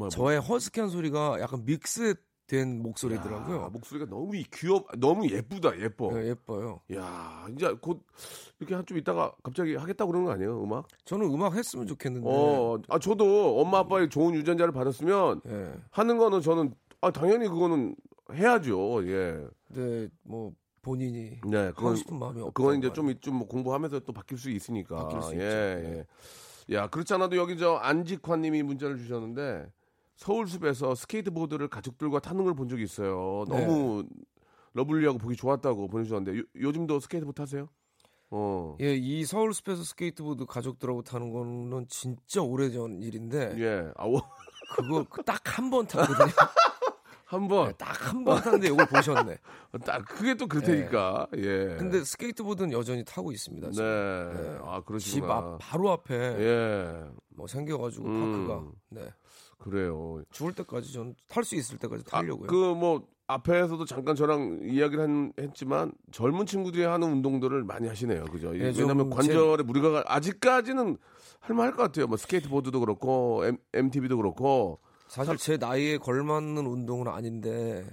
[0.10, 2.16] 저의 허스키한 소리가 약간 믹스
[2.52, 3.62] 된 목소리더라고요.
[3.64, 6.12] 아, 목소리가 너무 이- 귀엽, 너무 예쁘다, 예뻐.
[6.12, 6.82] 네, 예뻐요.
[6.94, 8.04] 야, 이제 곧
[8.60, 10.86] 이렇게 한 좀 있다가 갑자기 하겠다고 그러는 거 아니에요, 음악?
[11.06, 12.28] 저는 음악 했으면 좋겠는데.
[12.30, 15.74] 어, 아 저도 엄마 아빠의 좋은 유전자를 받았으면 예.
[15.92, 17.96] 하는 거는 저는 아 당연히 그거는
[18.34, 19.08] 해야죠.
[19.08, 19.48] 예.
[19.74, 22.52] 근데 뭐 본인이 네, 하고 그건 싶은 마음이 없다.
[22.54, 25.08] 그건 이제 좀좀 공부하면서 또 바뀔 수 있으니까.
[25.08, 25.90] 바뀔 수 예, 있죠.
[25.90, 26.06] 네.
[26.70, 26.76] 예.
[26.76, 29.72] 야, 그렇지 않아도 여기 저 안직환님이 문자를 주셨는데
[30.26, 33.44] 서울숲에서 스케이트보드를 가족들과 타는 걸 본 적이 있어요.
[33.50, 33.66] 네.
[33.66, 34.04] 너무
[34.74, 37.68] lovely하고 보기 좋았다고 보내주셨는데 요, 요즘도 스케이트보드 타세요?
[38.30, 38.78] 어.
[38.82, 43.92] 예, 이 서울 숲에서 스케이트보드 가족들하고 타는 거는 진짜 오래전 일인데 예.
[43.98, 44.22] 아우
[44.76, 46.28] 그거 딱 한 번 탔거든요.
[47.26, 49.38] 한번 딱한 번 탔는데 이걸 보셨네.
[49.86, 51.28] 딱 그게 또 그렇다니까.
[51.38, 51.76] 예.
[51.80, 53.68] 근데 스케이트보드는 여전히 타고 있습니다.
[53.68, 53.74] 네.
[53.74, 54.34] 지금.
[54.36, 54.60] 네.
[54.64, 55.34] 아, 집 그러시구나.
[55.34, 57.06] 앞 바로 앞에 예.
[57.30, 58.48] 뭐 생겨가지고 음.
[58.48, 59.14] 파크가 네
[59.64, 60.24] 그래요.
[60.32, 62.48] 죽을 때까지 전탈수 있을 때까지 타려고요.
[62.48, 68.26] 그뭐 앞에서도 잠깐 저랑 이야기를 한- 했지만 젊은 친구들이 하는 운동들을 많이 하시네요.
[68.26, 68.54] 그죠?
[68.58, 70.98] 예, 좀 왜냐하면 관절에 무리가 가- 아직까지는
[71.40, 72.08] 할만할 것 같아요.
[72.08, 77.86] 뭐 스케이트보드도 그렇고 M, MTB도 그렇고 사실 제 나이에 걸맞는 운동은 아닌데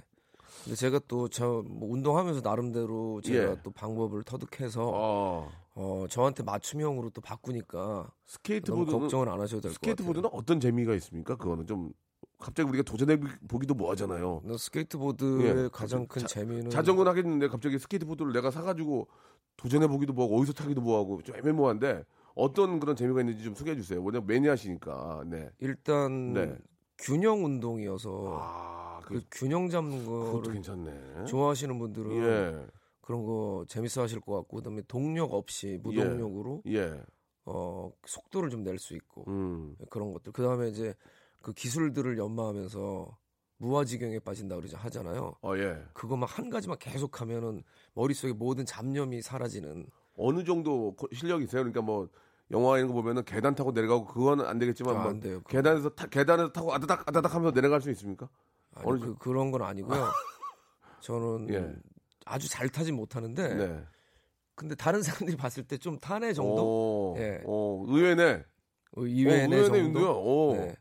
[0.63, 3.57] 근데 제가 또저뭐 운동하면서 나름대로 제가 예.
[3.63, 9.71] 또 방법을 터득해서 어, 어 저한테 맞춤형으로 또 바꾸니까 너무 스케이트보드는 걱정을 안 하셔도 될
[9.71, 9.93] 것 같아요.
[9.93, 11.37] 스케이트보드는 어떤 재미가 있습니까?
[11.37, 11.93] 그거는 좀
[12.37, 14.41] 갑자기 우리가 도전해 보기도 뭐 하잖아요.
[14.43, 15.69] 너 스케이트보드의 예.
[15.71, 19.07] 가장 큰 자- 재미는 자전거는 하겠는데 갑자기 스케이트보드를 내가 사가지고
[19.55, 22.03] 도전해 보기도 뭐하고 어디서 타기도 뭐하고 좀 애매모호한데
[22.35, 24.01] 어떤 그런 재미가 있는지 좀 소개해 주세요.
[24.01, 25.23] 왜냐면 매니아시니까.
[25.27, 25.49] 네.
[25.59, 26.57] 일단 네.
[26.97, 31.25] 균형 운동이어서 아, 그 그, 균형 잡는 괜찮네.
[31.25, 32.65] 좋아하시는 분들은 예,
[33.09, 37.01] 그런 거 재밌어 하실 것 같고 그다음에 동력 없이 무동력으로 예,
[37.45, 40.93] 어 속도를 좀 낼 수 있고 음, 그런 것들 그다음에 이제
[41.41, 43.17] 그 기술들을 연마하면서
[43.57, 45.35] 무아지경에 빠진다 그러죠 하잖아요.
[45.41, 45.83] 어, 예.
[45.93, 47.63] 그거 막 한 가지만 계속 하면은
[47.95, 51.63] 머릿속에 모든 잡념이 사라지는 어느 정도 고- 실력이 있어요?
[51.63, 52.07] 그러니까 뭐
[52.51, 55.41] 영화 이런 거 보면은 계단 타고 내려가고 그거는 안 되겠지만 아, 뭐안 돼요.
[55.47, 58.29] 계단에서 타, 계단에서 타고 아다닥 아다닥 하면서 내려갈 수 있습니까?
[58.75, 59.97] 아니, 어느 그, 그런 건 아니고요.
[61.01, 61.75] 저는 예.
[62.29, 63.83] 아주 잘 타진 못하는데 네.
[64.55, 67.41] 근데 다른 사람들이 봤을 때좀 타네 정도 오, 예.
[67.45, 68.43] 오, 의외네.
[68.97, 69.79] 어, 이외네 어, 정도.
[69.79, 70.11] 윤도요.
[70.11, 70.75] 오, 네.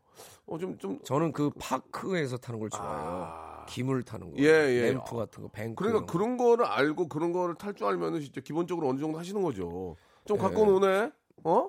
[0.47, 1.01] 어, 좀, 좀.
[1.05, 3.25] 저는 그 파크에서 타는 걸 좋아해요.
[3.27, 3.67] 아.
[3.69, 4.93] 기물 타는 거, 예, 예.
[4.93, 5.85] 램프 같은 거, 뱅크.
[5.85, 6.11] 그러니까.
[6.11, 9.97] 그런 거를 알고 그런 거를 탈 줄 알면은 진짜 기본적으로 어느 정도 하시는 거죠.
[10.25, 10.41] 좀 예.
[10.41, 11.11] 갖고 노네?
[11.45, 11.69] 어?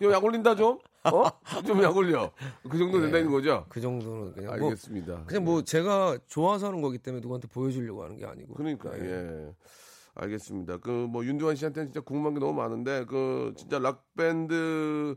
[0.00, 0.78] 이거 약 올린다 좀?
[1.04, 1.24] 어?
[1.66, 2.30] 좀 약 올려.
[2.68, 3.66] 그 정도 된다는 거죠?
[3.68, 5.24] 그 정도는 그냥 뭐 알겠습니다.
[5.26, 8.54] 그냥 뭐 제가 좋아서 하는 거기 때문에 누구한테 보여주려고 하는 게 아니고.
[8.54, 9.04] 그러니까, 예.
[9.04, 9.54] 예.
[10.16, 10.78] 알겠습니다.
[10.78, 15.16] 그 뭐 윤두환 씨한테는 진짜 궁금한 게 너무 많은데 그 진짜 락 밴드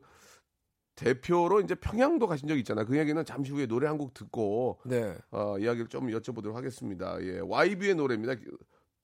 [0.95, 2.85] 대표로 이제 평양도 가신 적 있잖아요.
[2.87, 5.15] 그 얘기는 잠시 후에 노래 한 곡 듣고 네.
[5.31, 7.17] 어, 이야기를 좀 여쭤보도록 하겠습니다.
[7.21, 8.33] 예, YB의 노래입니다.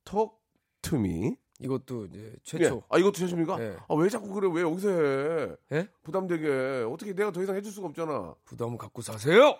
[0.04, 0.36] Talk
[0.82, 1.38] to me.
[1.60, 2.40] 이것도 이제 예.
[2.44, 2.84] 최초.
[2.90, 3.58] 아 이것도 최초입니까?
[3.58, 3.76] 네.
[3.88, 4.50] 아왜 자꾸 그래?
[4.52, 5.56] 왜 여기서 해?
[5.72, 5.88] 예?
[6.04, 8.36] 부담되게 어떻게 내가 더 이상 해줄 수가 없잖아.
[8.44, 9.58] 부담 갖고 사세요.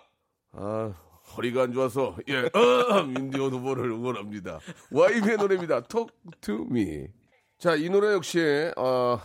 [0.52, 0.94] 아
[1.36, 4.60] 허리가 안 좋아서 예 어, 민디온 후보를 응원합니다.
[4.92, 5.82] YB의 노래입니다.
[5.82, 7.08] Talk to me.
[7.58, 8.40] 자이 노래 역시
[8.76, 9.18] 어,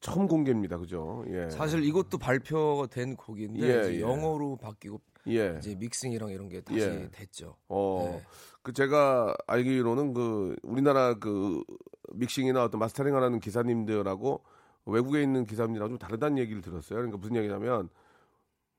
[0.00, 0.78] 처음 공개입니다.
[0.78, 1.24] 그죠?
[1.28, 1.50] 예.
[1.50, 4.00] 사실 이것도 발표가 된 곡인데 예, 예.
[4.00, 5.56] 영어로 바뀌고 예.
[5.58, 7.08] 이제 믹싱이랑 이런 게 다시 예.
[7.12, 7.56] 됐죠.
[7.68, 8.26] 어, 네.
[8.62, 11.62] 그 제가 알기로는 그 우리나라 그
[12.14, 14.42] 믹싱이나 어떤 마스터링을 하는 기사님들하고
[14.86, 16.98] 외국에 있는 기사님들하고 좀 다르다는 얘기를 들었어요.
[16.98, 17.88] 그러니까 무슨 얘기냐면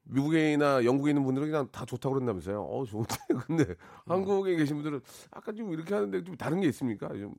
[0.03, 2.61] 미국에나 영국에 있는 분들은 그냥 다 좋다고 그런다면서요.
[2.63, 3.15] 어, 좋은데.
[3.47, 3.75] 근데 음.
[4.07, 7.07] 한국에 계신 분들은 아까 좀 이렇게 하는데 좀 다른 게 있습니까?
[7.09, 7.35] 좀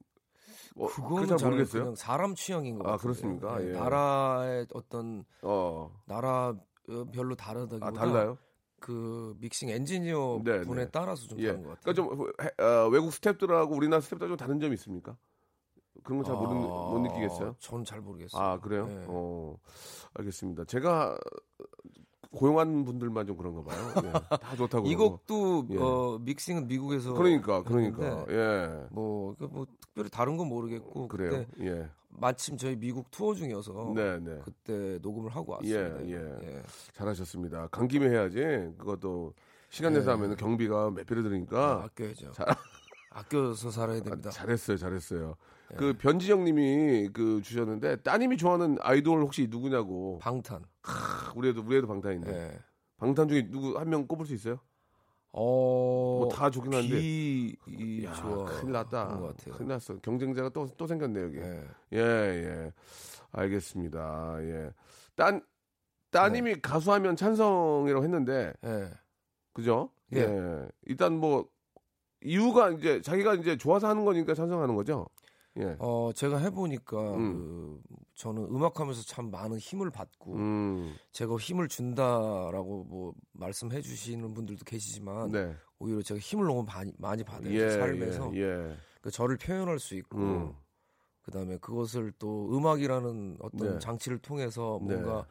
[0.77, 1.83] 어, 그거는 잘잘 모르겠어요.
[1.83, 3.03] 그냥 사람 취향인 것 아, 같아요.
[3.03, 3.65] 그렇습니까?
[3.65, 3.73] 예.
[3.73, 5.91] 나라의 어떤 어.
[6.07, 6.55] 나라
[6.89, 8.39] 어, 별로 다르다기보다 아, 달라요?
[8.81, 10.91] 그 믹싱 엔지니어 네, 분에 네.
[10.91, 11.49] 따라서 좀 예.
[11.49, 11.95] 다른 것 같아요.
[11.95, 15.17] 그러니까 좀 해- 어, 외국 스탭들하고 우리나라 스탭들 좀 다른 점이 있습니까?
[16.03, 17.57] 그런 거잘못못 느끼겠어요?
[17.59, 18.43] 전잘 모르겠어요.
[18.43, 18.87] 아 그래요?
[18.87, 19.05] 네.
[19.07, 19.57] 어
[20.15, 20.65] 알겠습니다.
[20.65, 21.19] 제가
[22.33, 23.93] 고용한 분들만 좀 그런가 봐요.
[24.05, 24.87] 예, 다 좋다고.
[24.87, 24.95] 이.
[24.95, 25.77] 곡도 예.
[25.79, 31.45] 어, 믹싱은 미국에서 그러니까 그러니까 예 뭐, 그뭐 특별히 다른 건 모르겠고 그래요.
[31.61, 36.03] 예 마침 저희 미국 투어 중이어서 네네 그때 녹음을 하고 왔습니다.
[36.05, 36.19] 예, 이거.
[36.45, 36.63] 예.
[36.93, 37.69] 잘하셨습니다.
[37.69, 38.39] 간 김에 해야지.
[38.79, 39.35] 그것도
[39.71, 40.21] 시간 내서 네.
[40.23, 42.33] 하면 경비가 몇 배로 아, 들으니까 아 껴야죠.
[42.33, 42.47] 잘-
[43.13, 44.29] 아껴서 살아야 됩니다.
[44.29, 45.37] 아, 잘했어요, 잘했어요.
[45.73, 45.77] 예.
[45.77, 50.19] 그 변지영님이 그 주셨는데 따님이 좋아하는 아이돌 혹시 누구냐고.
[50.21, 50.65] 방탄.
[50.83, 52.59] 아, 우리 애도 우리 애도 방탄인데 예.
[52.99, 54.59] 방탄 중에 누구 한 명 꼽을 수 있어요?
[55.33, 56.19] 어.
[56.23, 56.89] 뭐 다 좋긴 한데.
[56.89, 58.45] 비, 이 야, 좋아.
[58.47, 59.21] 큰일 났다.
[59.53, 59.97] 큰일 났어.
[59.99, 61.39] 경쟁자가 또, 또 생겼네, 여기.
[61.39, 61.65] 예.
[61.93, 62.73] 예, 예.
[63.33, 64.37] 알겠습니다.
[64.41, 64.71] 예.
[65.15, 65.41] 딴,
[66.11, 66.61] 따님이 네.
[66.61, 68.91] 가수하면 찬성이라고 했는데, 예.
[69.53, 69.91] 그죠?
[70.15, 70.21] 예.
[70.21, 70.69] 예.
[70.87, 71.49] 일단 뭐,
[72.23, 75.07] 이유가 이제 자기가 이제 좋아서 하는 거니까 찬성하는 거죠?
[75.59, 75.77] 예.
[75.79, 77.33] 어, 제가 해보니까, 음.
[77.33, 84.65] 그, 저는 음악하면서 참 많은 힘을 받고, 음, 제가 힘을 준다라고 뭐 말씀해 주시는 분들도
[84.65, 85.57] 계시지만, 네.
[85.79, 87.53] 오히려 제가 힘을 너무 많이, 많이 받아요.
[87.53, 88.33] 예, 삶에서.
[88.35, 88.77] 예, 예.
[89.01, 90.55] 그 저를 표현할 수 있고, 음.
[91.23, 93.79] 그 다음에 그것을 또 음악이라는 어떤 네.
[93.79, 94.95] 장치를 통해서 네.
[94.95, 95.27] 뭔가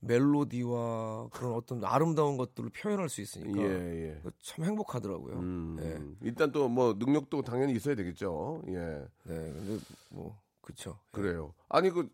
[0.00, 4.22] 멜로디와 그런 어떤 아름다운 것들을 표현할 수 있으니까 예, 예.
[4.42, 5.34] 참 행복하더라고요.
[5.36, 6.26] 음, 네.
[6.26, 8.62] 일단 또 뭐 능력도 당연히 있어야 되겠죠.
[8.68, 8.72] 예.
[8.74, 9.78] 네, 근데
[10.10, 10.98] 뭐 그쵸.
[11.12, 11.54] 그래요.
[11.68, 12.08] 아니 그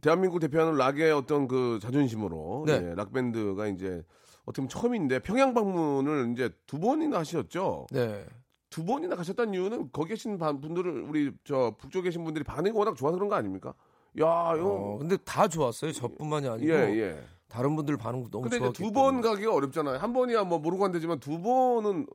[0.00, 2.72] 대한민국 대표하는 락의 어떤 그 자존심으로 네.
[2.90, 4.04] 예, 락 밴드가 이제
[4.44, 7.86] 어떻게 보면 처음인데 평양 방문을 이제 두 번이나 하셨죠.
[7.92, 8.26] 네,
[8.70, 12.96] 두 번이나 가셨다는 이유는 거기 계신 반- 분들을 우리 저 북쪽에 계신 분들이 반응이 워낙
[12.96, 13.72] 좋아서 그런 거 아닙니까?
[14.20, 15.92] 야, 이거 어, 근데 다 좋았어요.
[15.92, 17.24] 저뿐만이 아니고 예, 예.
[17.48, 19.28] 다른 분들 반응도 너무 근데 좋았기 두번 때문에.
[19.28, 19.98] 가기가 어렵잖아요.
[19.98, 22.06] 한 번이야 뭐 모르고 안 되지만 두 번은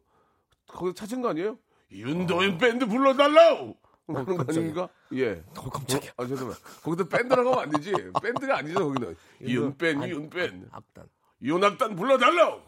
[0.67, 1.57] 거기 찾은 거 아니에요?
[1.91, 3.75] 윤도현 밴드 불러달라고!
[4.05, 4.37] 그런 거 어.
[4.37, 4.59] 깜짝이야.
[4.61, 4.89] 아닙니까?
[5.13, 5.43] 예.
[5.57, 6.11] 어, 깜짝이야.
[6.17, 6.59] 아, 죄송합니다.
[6.83, 7.93] 거기서 밴드라고 하면 안 되지.
[8.23, 9.15] 밴드가 아니죠, 거기는.
[9.41, 10.67] 윤밴, 윤밴.
[10.71, 11.07] 악단.
[11.41, 12.61] 윤악단 불러달라고!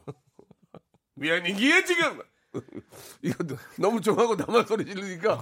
[1.16, 2.22] 미안이기에 지금!
[3.22, 3.44] 이거
[3.80, 5.42] 너무 좋아하고 나만 소리 지르니까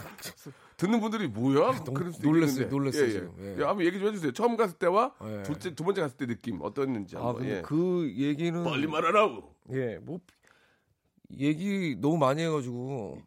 [0.77, 1.83] 듣는 분들이 뭐야?
[1.93, 2.67] 그럴 수도 놀랐어요.
[2.67, 3.11] 놀랐어요, 예, 예.
[3.11, 3.33] 지금.
[3.39, 3.55] 예.
[3.59, 4.31] 예, 한번 얘기 좀 해주세요.
[4.31, 5.43] 처음 갔을 때와 예.
[5.43, 7.45] 둘째, 두 번째 갔을 때 느낌 어떠했는지 아, 한번.
[7.45, 7.61] 예.
[7.63, 9.55] 그 얘기는 빨리 말하라고.
[9.73, 10.19] 예, 뭐
[11.37, 13.21] 얘기 너무 많이 해가지고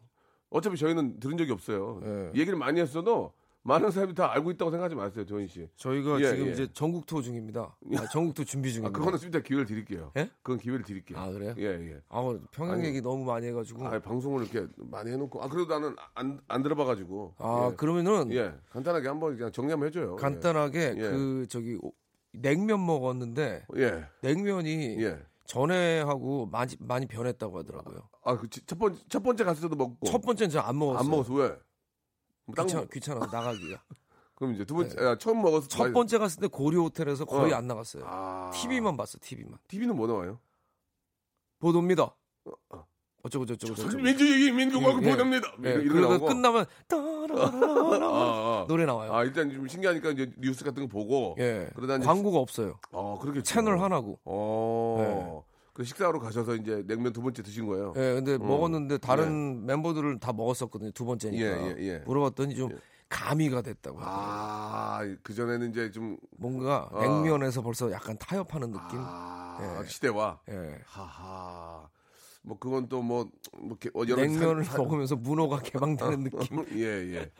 [0.50, 2.00] 어차피 저희는 들은 적이 없어요.
[2.04, 2.40] 예.
[2.40, 3.32] 얘기를 많이 했어도
[3.64, 5.68] 많은 사람이 다 알고 있다고 생각하지 마세요, 조인 씨.
[5.76, 6.52] 저희가 예, 지금 예.
[6.52, 7.76] 이제 전국 투어 중입니다.
[7.96, 8.98] 아, 전국 투어 준비 아, 중입니다.
[8.98, 10.10] 그거는 진짜 기회를 드릴게요.
[10.16, 10.28] 예?
[10.42, 11.18] 그건 기회를 드릴게요.
[11.18, 11.54] 아, 그래요?
[11.58, 12.00] 예, 예.
[12.08, 13.86] 아, 평양 아니, 얘기 너무 많이 해가지고.
[13.86, 15.42] 아, 방송을 이렇게 많이 해놓고.
[15.42, 17.34] 아, 그래도 나는 안, 안 들어봐가지고.
[17.38, 17.76] 아, 예.
[17.76, 18.52] 그러면은 예.
[18.70, 20.16] 간단하게 한번 그냥 정리 한번 해줘요.
[20.16, 21.00] 간단하게 예.
[21.10, 21.92] 그 저기 오-
[22.32, 24.04] 냉면 먹었는데 예.
[24.22, 25.18] 냉면이 예.
[25.46, 28.08] 전에 하고 많이 많이 변했다고 하더라고요.
[28.24, 30.06] 아, 그, 첫 번째, 첫 번째 갔을 때도 먹고.
[30.06, 30.98] 첫 번째는 제가 안 먹었어요.
[31.00, 31.56] 안 먹었어, 왜?
[32.56, 33.82] 땅- 귀찮아, 귀찮아서 나가기가.
[34.34, 35.76] 그럼 이제 두 번째, 아, 처음 먹었을 때.
[35.76, 37.56] 첫 번째 갔을 때 고려 호텔에서 거의 어.
[37.56, 38.02] 안 나갔어요.
[38.06, 38.50] 아.
[38.52, 39.58] TV만 봤어, TV만.
[39.68, 40.40] TV는 뭐 나와요?
[41.60, 42.14] 보도입니다.
[42.70, 42.86] 어.
[43.22, 44.02] 어쩌고 저쩌고 저쩌고.
[44.02, 45.10] 민주주의 민주공화국 예, 예.
[45.12, 45.52] 보냅니다.
[45.62, 46.26] 예, 그러고 나오고.
[46.26, 46.96] 끝나면 아,
[48.02, 48.64] 아.
[48.66, 49.14] 노래 나와요.
[49.14, 51.36] 아, 일단 좀 신기하니까 이제 뉴스 같은 거 보고.
[51.38, 51.70] 예.
[51.76, 52.80] 그러다 이제 광고가 없어요.
[52.90, 54.18] 어, 그렇게 채널 하나고.
[54.24, 55.41] 어.
[55.72, 57.94] 그 식사하러 가셔서 이제 냉면 두 번째 드신 거예요.
[57.96, 60.90] 예, 근데 먹었는데 다른 멤버들은 다 먹었었거든요.
[60.90, 61.44] 두 번째니까.
[61.44, 61.98] 예, 예, 예.
[62.00, 62.76] 물어봤더니 좀 예.
[63.08, 63.98] 가미가 됐다고.
[64.02, 67.00] 아, 그 전에는 이제 좀 뭔가 어.
[67.00, 68.98] 냉면에서 벌써 약간 타협하는 느낌.
[69.00, 69.86] 아, 예.
[69.88, 70.78] 시대와 예.
[70.86, 71.88] 하하.
[72.44, 73.30] 뭐 그건 또뭐 뭐,
[73.66, 76.66] 이렇게 어, 여러 냉면을 산- 산- 먹으면서 문어가 개방되는 느낌.
[76.76, 77.30] 예, 예.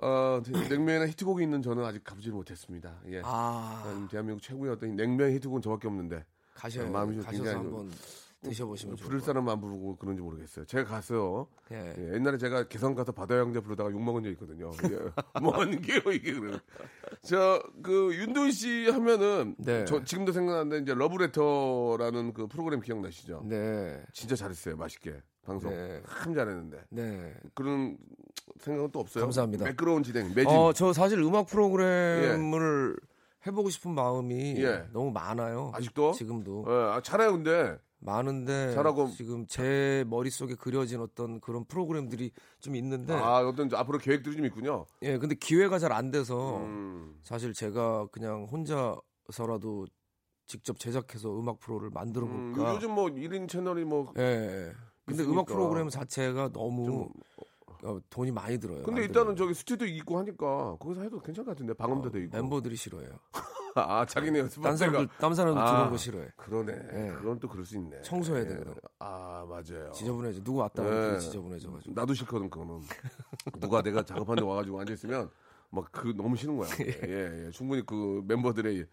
[0.00, 2.94] 어, 냉면에 히트곡이 있는 저는 아직 가보지를 못했습니다.
[3.08, 3.20] 예.
[3.24, 6.24] 아 음, 대한민국 최고의 어떤 냉면 히트곡은 저밖에 없는데
[6.62, 7.90] 가셔야 마음이 좀 가셔서 한번
[8.42, 10.64] 드셔보시면 좋을 부를 것 사람 안 부르고 그런지 모르겠어요.
[10.64, 11.48] 제가 갔어요.
[11.72, 11.94] 예.
[11.98, 14.70] 예, 옛날에 제가 개성 가서 바다 형제 부르다가 욕 먹은 적 있거든요.
[14.84, 14.98] 예.
[15.40, 16.58] 뭐하는 게요 이게 그래.
[17.22, 19.84] 저그 윤도희 씨 하면은 네.
[19.86, 23.44] 저 지금도 생각나는데 이제 러브레터라는 그 프로그램 기억나시죠?
[23.48, 24.00] 네.
[24.12, 24.76] 진짜 잘했어요.
[24.76, 26.00] 맛있게 방송 네.
[26.22, 27.34] 참 잘했는데 네.
[27.54, 27.96] 그런
[28.60, 29.24] 생각은 또 없어요.
[29.24, 29.64] 감사합니다.
[29.64, 30.48] 매끄러운 진행 매진.
[30.48, 32.96] 어, 저 사실 음악 프로그램을
[33.46, 34.84] 해보고 싶은 마음이 예.
[34.92, 35.72] 너무 많아요.
[35.74, 36.12] 아직도?
[36.12, 42.74] 지금도 예, 아, 잘해요 근데 많은데 잘하고- 지금 제 머릿속에 그려진 어떤 그런 프로그램들이 좀
[42.76, 44.86] 있는데 아 어떤 저 앞으로 계획들이 좀 있군요.
[45.02, 47.16] 예 근데 기회가 잘 안 돼서 음.
[47.22, 49.86] 사실 제가 그냥 혼자서라도
[50.46, 54.72] 직접 제작해서 음악 프로를 만들어 음, 볼까 요즘 뭐 1인 채널이 뭐 예, 예.
[55.06, 55.32] 근데 있으니까.
[55.32, 57.08] 음악 프로그램 자체가 너무 좀-
[57.84, 58.82] 어, 돈이 많이 들어요.
[58.82, 59.02] 근데.
[59.02, 62.36] 일단은 저기 스튜디오 있고 하니까 거기서 해도 괜찮을 것 같은데 방음대도 있고.
[62.36, 63.10] 멤버들이 싫어해요.
[63.74, 65.66] 아 자기네 연습할 딴 사람들 딴 사람들 아.
[65.66, 66.28] 들어오는 거 싫어해.
[66.36, 66.72] 그러네.
[66.72, 67.12] 예.
[67.14, 68.02] 그건 또 그럴 수 있네.
[68.02, 68.48] 청소해야 예.
[68.48, 68.74] 되거든.
[68.98, 69.90] 아 맞아요.
[69.92, 70.42] 지저분해져.
[70.44, 70.88] 누구 왔다 예.
[70.88, 71.94] 가면 지저분해져가지고.
[71.94, 72.82] 나도 싫거든 그거는.
[73.58, 75.30] 누가 내가 작업하는데 와가지고 앉아 있으면
[75.70, 76.68] 막 그 너무 싫은 거야.
[77.08, 77.50] 예, 예.
[77.50, 78.86] 충분히 그 멤버들의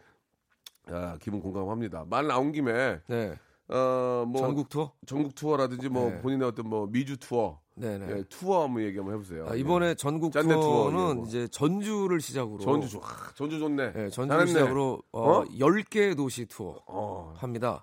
[0.88, 2.06] 아, 기분 공감합니다.
[2.10, 3.38] 말 나온 김에 네.
[3.68, 4.94] 어뭐 전국 투어?
[5.06, 6.22] 전국 투어라든지 뭐 네.
[6.22, 8.12] 본인의 어떤 뭐 미주 투어, 네네.
[8.12, 9.48] 예, 투어 한번 얘기 한번 해보세요.
[9.50, 9.96] 아, 이번에 예.
[9.96, 11.26] 전국 투어, 투어는 예, 뭐.
[11.26, 13.32] 이제 전주를 시작으로 전주 좋 아.
[13.36, 13.84] 전주 좋네.
[13.96, 14.48] 예, 전주를 잘했네.
[14.48, 15.46] 시작으로 어, 어?
[15.46, 17.34] 10개 도시 투어 어.
[17.38, 17.82] 합니다.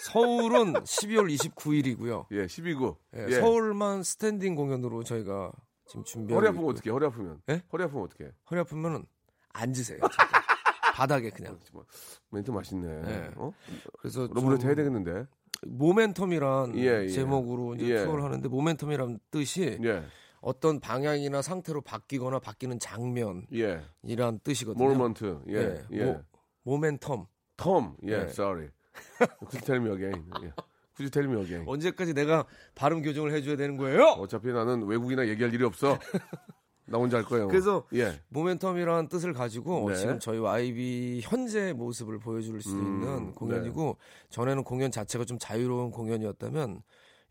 [0.00, 2.26] 서울은 12월 29일이고요.
[2.30, 2.96] 예, 12구.
[3.16, 3.40] 예, 예.
[3.40, 5.52] 서울만 스탠딩 공연으로 저희가
[5.86, 6.70] 지금 준비하고 허리 아프면.
[6.70, 6.90] 어떻게?
[6.90, 7.40] 허리 아프면?
[7.50, 7.62] 예?
[7.72, 8.32] 허리 아프면 어떻게?
[8.50, 9.04] 허리 아프면은
[9.52, 9.98] 앉으세요.
[10.94, 11.58] 바닥에 그냥.
[12.30, 13.02] 멘트 맛있네.
[13.02, 13.30] 네.
[13.36, 13.52] 어?
[14.00, 15.26] 그래서 좀 해야 되겠는데.
[15.66, 17.08] 모멘텀이란 예, 예.
[17.08, 18.04] 제목으로 이제 예.
[18.04, 20.04] 투어를 하는데 모멘텀이란 뜻이 예,
[20.40, 24.38] 어떤 방향이나 상태로 바뀌거나 바뀌는 장면이란 예.
[24.42, 24.84] 뜻이거든요.
[24.84, 25.40] moment.
[25.48, 26.04] 예, 예, 예.
[26.04, 26.22] 모,
[26.78, 27.26] 모멘텀.
[27.56, 27.96] 톰.
[28.06, 28.16] 예, 예.
[28.28, 28.70] sorry.
[29.40, 30.24] Could you tell me again?
[30.42, 30.52] 예.
[31.00, 31.64] You tell me again?
[31.68, 32.44] 언제까지 내가
[32.74, 34.02] 발음 교정을 해줘야 되는 거예요?
[34.18, 35.96] 어차피 나는 외국이나 얘기할 일이 없어.
[36.88, 37.48] 나 혼자 할 거예요.
[37.48, 38.20] 그래서 예.
[38.32, 39.96] 모멘텀이라는 뜻을 가지고 네.
[39.96, 43.96] 지금 저희 YB 현재 모습을 보여줄 수 음, 있는 공연이고
[44.30, 46.82] 전에는 공연 자체가 좀 자유로운 공연이었다면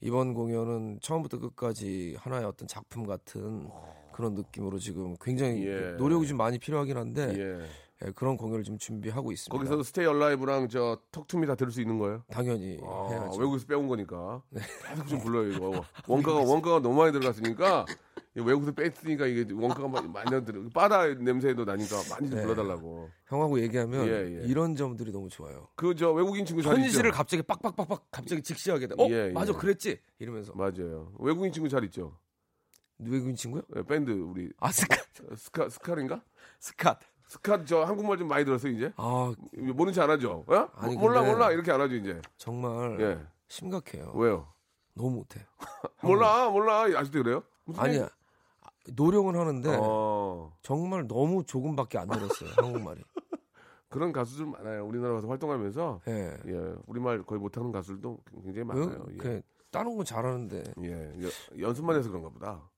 [0.02, 3.68] 이번 공연은 처음부터 끝까지 하나의 어떤 작품 같은
[4.14, 5.96] 그런 느낌으로 지금 굉장히 예.
[5.98, 7.68] 노력이 좀 많이 필요하긴 한데 예.
[8.06, 9.58] 예, 그런 공연을 좀 준비하고 있습니다.
[9.58, 12.24] 거기서도 스테이 얼라이브랑 저 턱투미 다 들을 수 있는 거예요?
[12.30, 13.40] 당연히 아, 해야죠.
[13.40, 14.44] 외국에서 빼온 거니까.
[14.50, 14.62] 네.
[14.88, 15.84] 계속 좀 불러요, 이거.
[16.08, 17.94] 원가가, 원가가 너무 많이 들어갔으니까, 이
[18.42, 20.62] 외국에서 뺐으니까 이게 원가가 많이, 많이 들어.
[20.74, 22.44] 바다 냄새도 나니까 많이 좀 네.
[22.44, 23.10] 불러달라고.
[23.26, 24.46] 형하고 얘기하면 예, 예.
[24.48, 25.68] 이런 점들이 너무 좋아요.
[25.76, 27.18] 그, 저, 외국인 친구 잘 현실을 있죠?
[27.18, 28.96] 갑자기 빡빡빡빡 갑자기 직시하게 돼.
[28.98, 29.58] 어, 예, 맞아, 예.
[29.58, 30.00] 그랬지.
[30.20, 31.12] 이러면서 맞아요.
[31.20, 32.18] 외국인 친구 잘 있죠?
[33.00, 33.64] 외국인 친구요?
[33.76, 34.96] 예, 밴드, 우리, 아 스카
[35.36, 36.22] 스카, 스카인가?
[36.60, 36.98] 스캇.
[37.30, 38.94] 스카, 저, 한국말 좀 많이 들었어요, 이제?
[38.96, 40.46] 아 모른지 안 하죠?
[40.48, 40.70] 어?
[40.76, 41.52] 아니, 몰라, 몰라.
[41.52, 42.22] 이렇게 안 하죠, 이제.
[42.38, 43.20] 정말 예.
[43.50, 44.14] 심각해요.
[44.16, 44.48] 왜요?
[44.94, 45.46] 너무 못해.
[46.02, 46.84] 몰라, 몰라.
[46.84, 47.44] 아직도 그래요?
[47.76, 48.10] 아니야.
[48.96, 52.50] 노력은 하는데 어, 정말 너무 조금밖에 안 늘었어요.
[52.58, 53.02] 한국말이.
[53.90, 54.86] 그런 가수들 많아요.
[54.86, 56.02] 우리나라 가서 활동하면서.
[56.08, 56.38] 예.
[56.48, 59.06] 예, 우리말 거의 못하는 가수들도 굉장히 많아요.
[59.08, 59.18] 왜, 예.
[59.18, 62.70] 그 다른 건 잘하는데 예, 여- 연습만 해서 그런가 보다.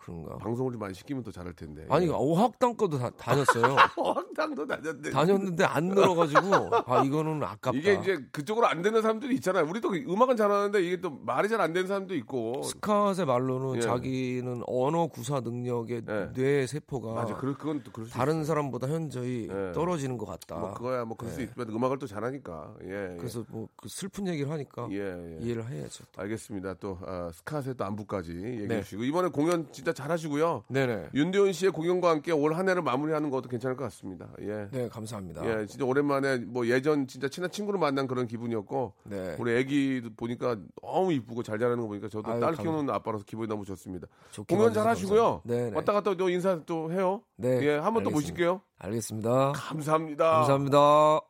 [0.00, 0.36] 그런가?
[0.38, 1.86] 방송을 좀 많이 시키면 더 잘할 텐데.
[1.88, 3.76] 아니 어학당 거도 다, 다녔어요.
[3.96, 5.10] 어학당도 다녔는데.
[5.10, 7.78] 다녔는데 안 늘어가지고 아 이거는 아깝다.
[7.78, 9.66] 이게 이제 그쪽으로 안 되는 사람들이 있잖아요.
[9.68, 12.62] 우리도 음악은 잘하는데 이게 또 말이 잘 안 되는 사람도 있고.
[12.64, 13.80] 스캇의 말로는 예.
[13.82, 16.32] 자기는 언어 구사 능력의 예.
[16.32, 18.44] 뇌 세포가 맞아, 그 그건 또 그럴 수 다른 있어요.
[18.46, 19.72] 사람보다 현저히 예.
[19.72, 20.56] 떨어지는 것 같다.
[20.58, 21.44] 뭐 그거야 뭐 그럴 수 예.
[21.44, 22.74] 있지만 음악을 또 잘하니까.
[22.84, 23.12] 예.
[23.12, 23.16] 예.
[23.18, 25.38] 그래서 뭐 그 슬픈 얘기를 하니까 예, 예.
[25.44, 26.04] 이해를 해야죠.
[26.16, 26.74] 알겠습니다.
[26.80, 28.82] 또 아, 스카스의 또 안부까지 얘기해 네.
[28.82, 30.64] 주시고 이번에 공연 진짜 잘하시고요.
[30.68, 31.10] 네네.
[31.14, 34.28] 윤대원 씨의 공연과 함께 올 한 해를 마무리하는 것도 괜찮을 것 같습니다.
[34.40, 34.68] 예.
[34.70, 35.44] 네 감사합니다.
[35.44, 39.36] 예, 진짜 오랜만에 뭐 예전 진짜 친한 친구를 만난 그런 기분이었고 네.
[39.38, 43.24] 우리 애기도 보니까 너무 이쁘고 잘 자라는 거 보니까 저도 아유, 딸 감- 키우는 아빠라서
[43.24, 44.06] 기분이 너무 좋습니다.
[44.48, 45.22] 공연 봐주셔서 잘 하시고요.
[45.42, 45.54] 감사합니다.
[45.64, 45.76] 네네.
[45.76, 47.22] 왔다 갔다 또 인사 또 해요.
[47.36, 48.10] 네, 예, 한번더 알겠습니다.
[48.10, 48.60] 모실게요.
[48.78, 49.52] 알겠습니다.
[49.54, 50.30] 감사합니다.
[50.30, 51.20] 감사합니다.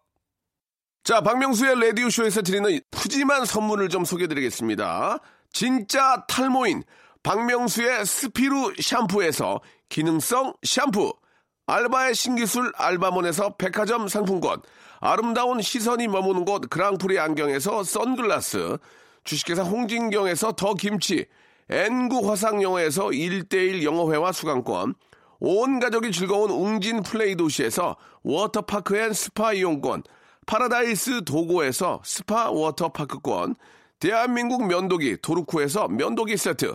[1.02, 5.18] 자, 박명수의 라디오쇼에서 드리는 푸짐한 선물을 좀 소개해드리겠습니다.
[5.52, 6.82] 진짜 탈모인
[7.22, 11.12] 박명수의 스피루 샴푸에서 기능성 샴푸,
[11.66, 14.62] 알바의 신기술 알바몬에서 백화점 상품권,
[15.00, 18.78] 아름다운 시선이 머무는 곳 그랑프리 안경에서 선글라스,
[19.24, 21.26] 주식회사 홍진경에서 더 김치,
[21.68, 24.94] 엔구 화상영어에서 1대1 영어회화 수강권,
[25.40, 30.02] 온 가족이 즐거운 웅진 플레이 도시에서 워터파크 and 스파 이용권,
[30.46, 33.54] 파라다이스 도고에서 스파 워터파크권,
[34.00, 36.74] 대한민국 면도기 도루코에서 면도기 세트,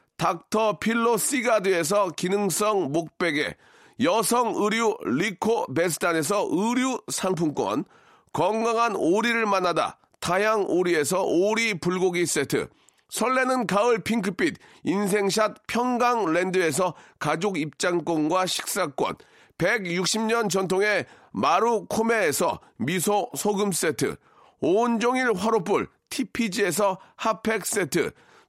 [0.21, 3.55] 닥터 필로 시가드에서 기능성 목베개,
[4.03, 7.85] 여성 의류 리코 베스탄에서 의류 상품권,
[8.31, 12.69] 건강한 오리를 만나다 다양 오리에서 오리 불고기 세트,
[13.09, 19.15] 설레는 가을 핑크빛 인생샷 평강랜드에서 가족 입장권과 식사권,
[19.57, 24.17] 160년 전통의 마루코메에서 미소 소금 세트,
[24.59, 28.11] 온종일 화로불 TPG에서 핫팩 세트,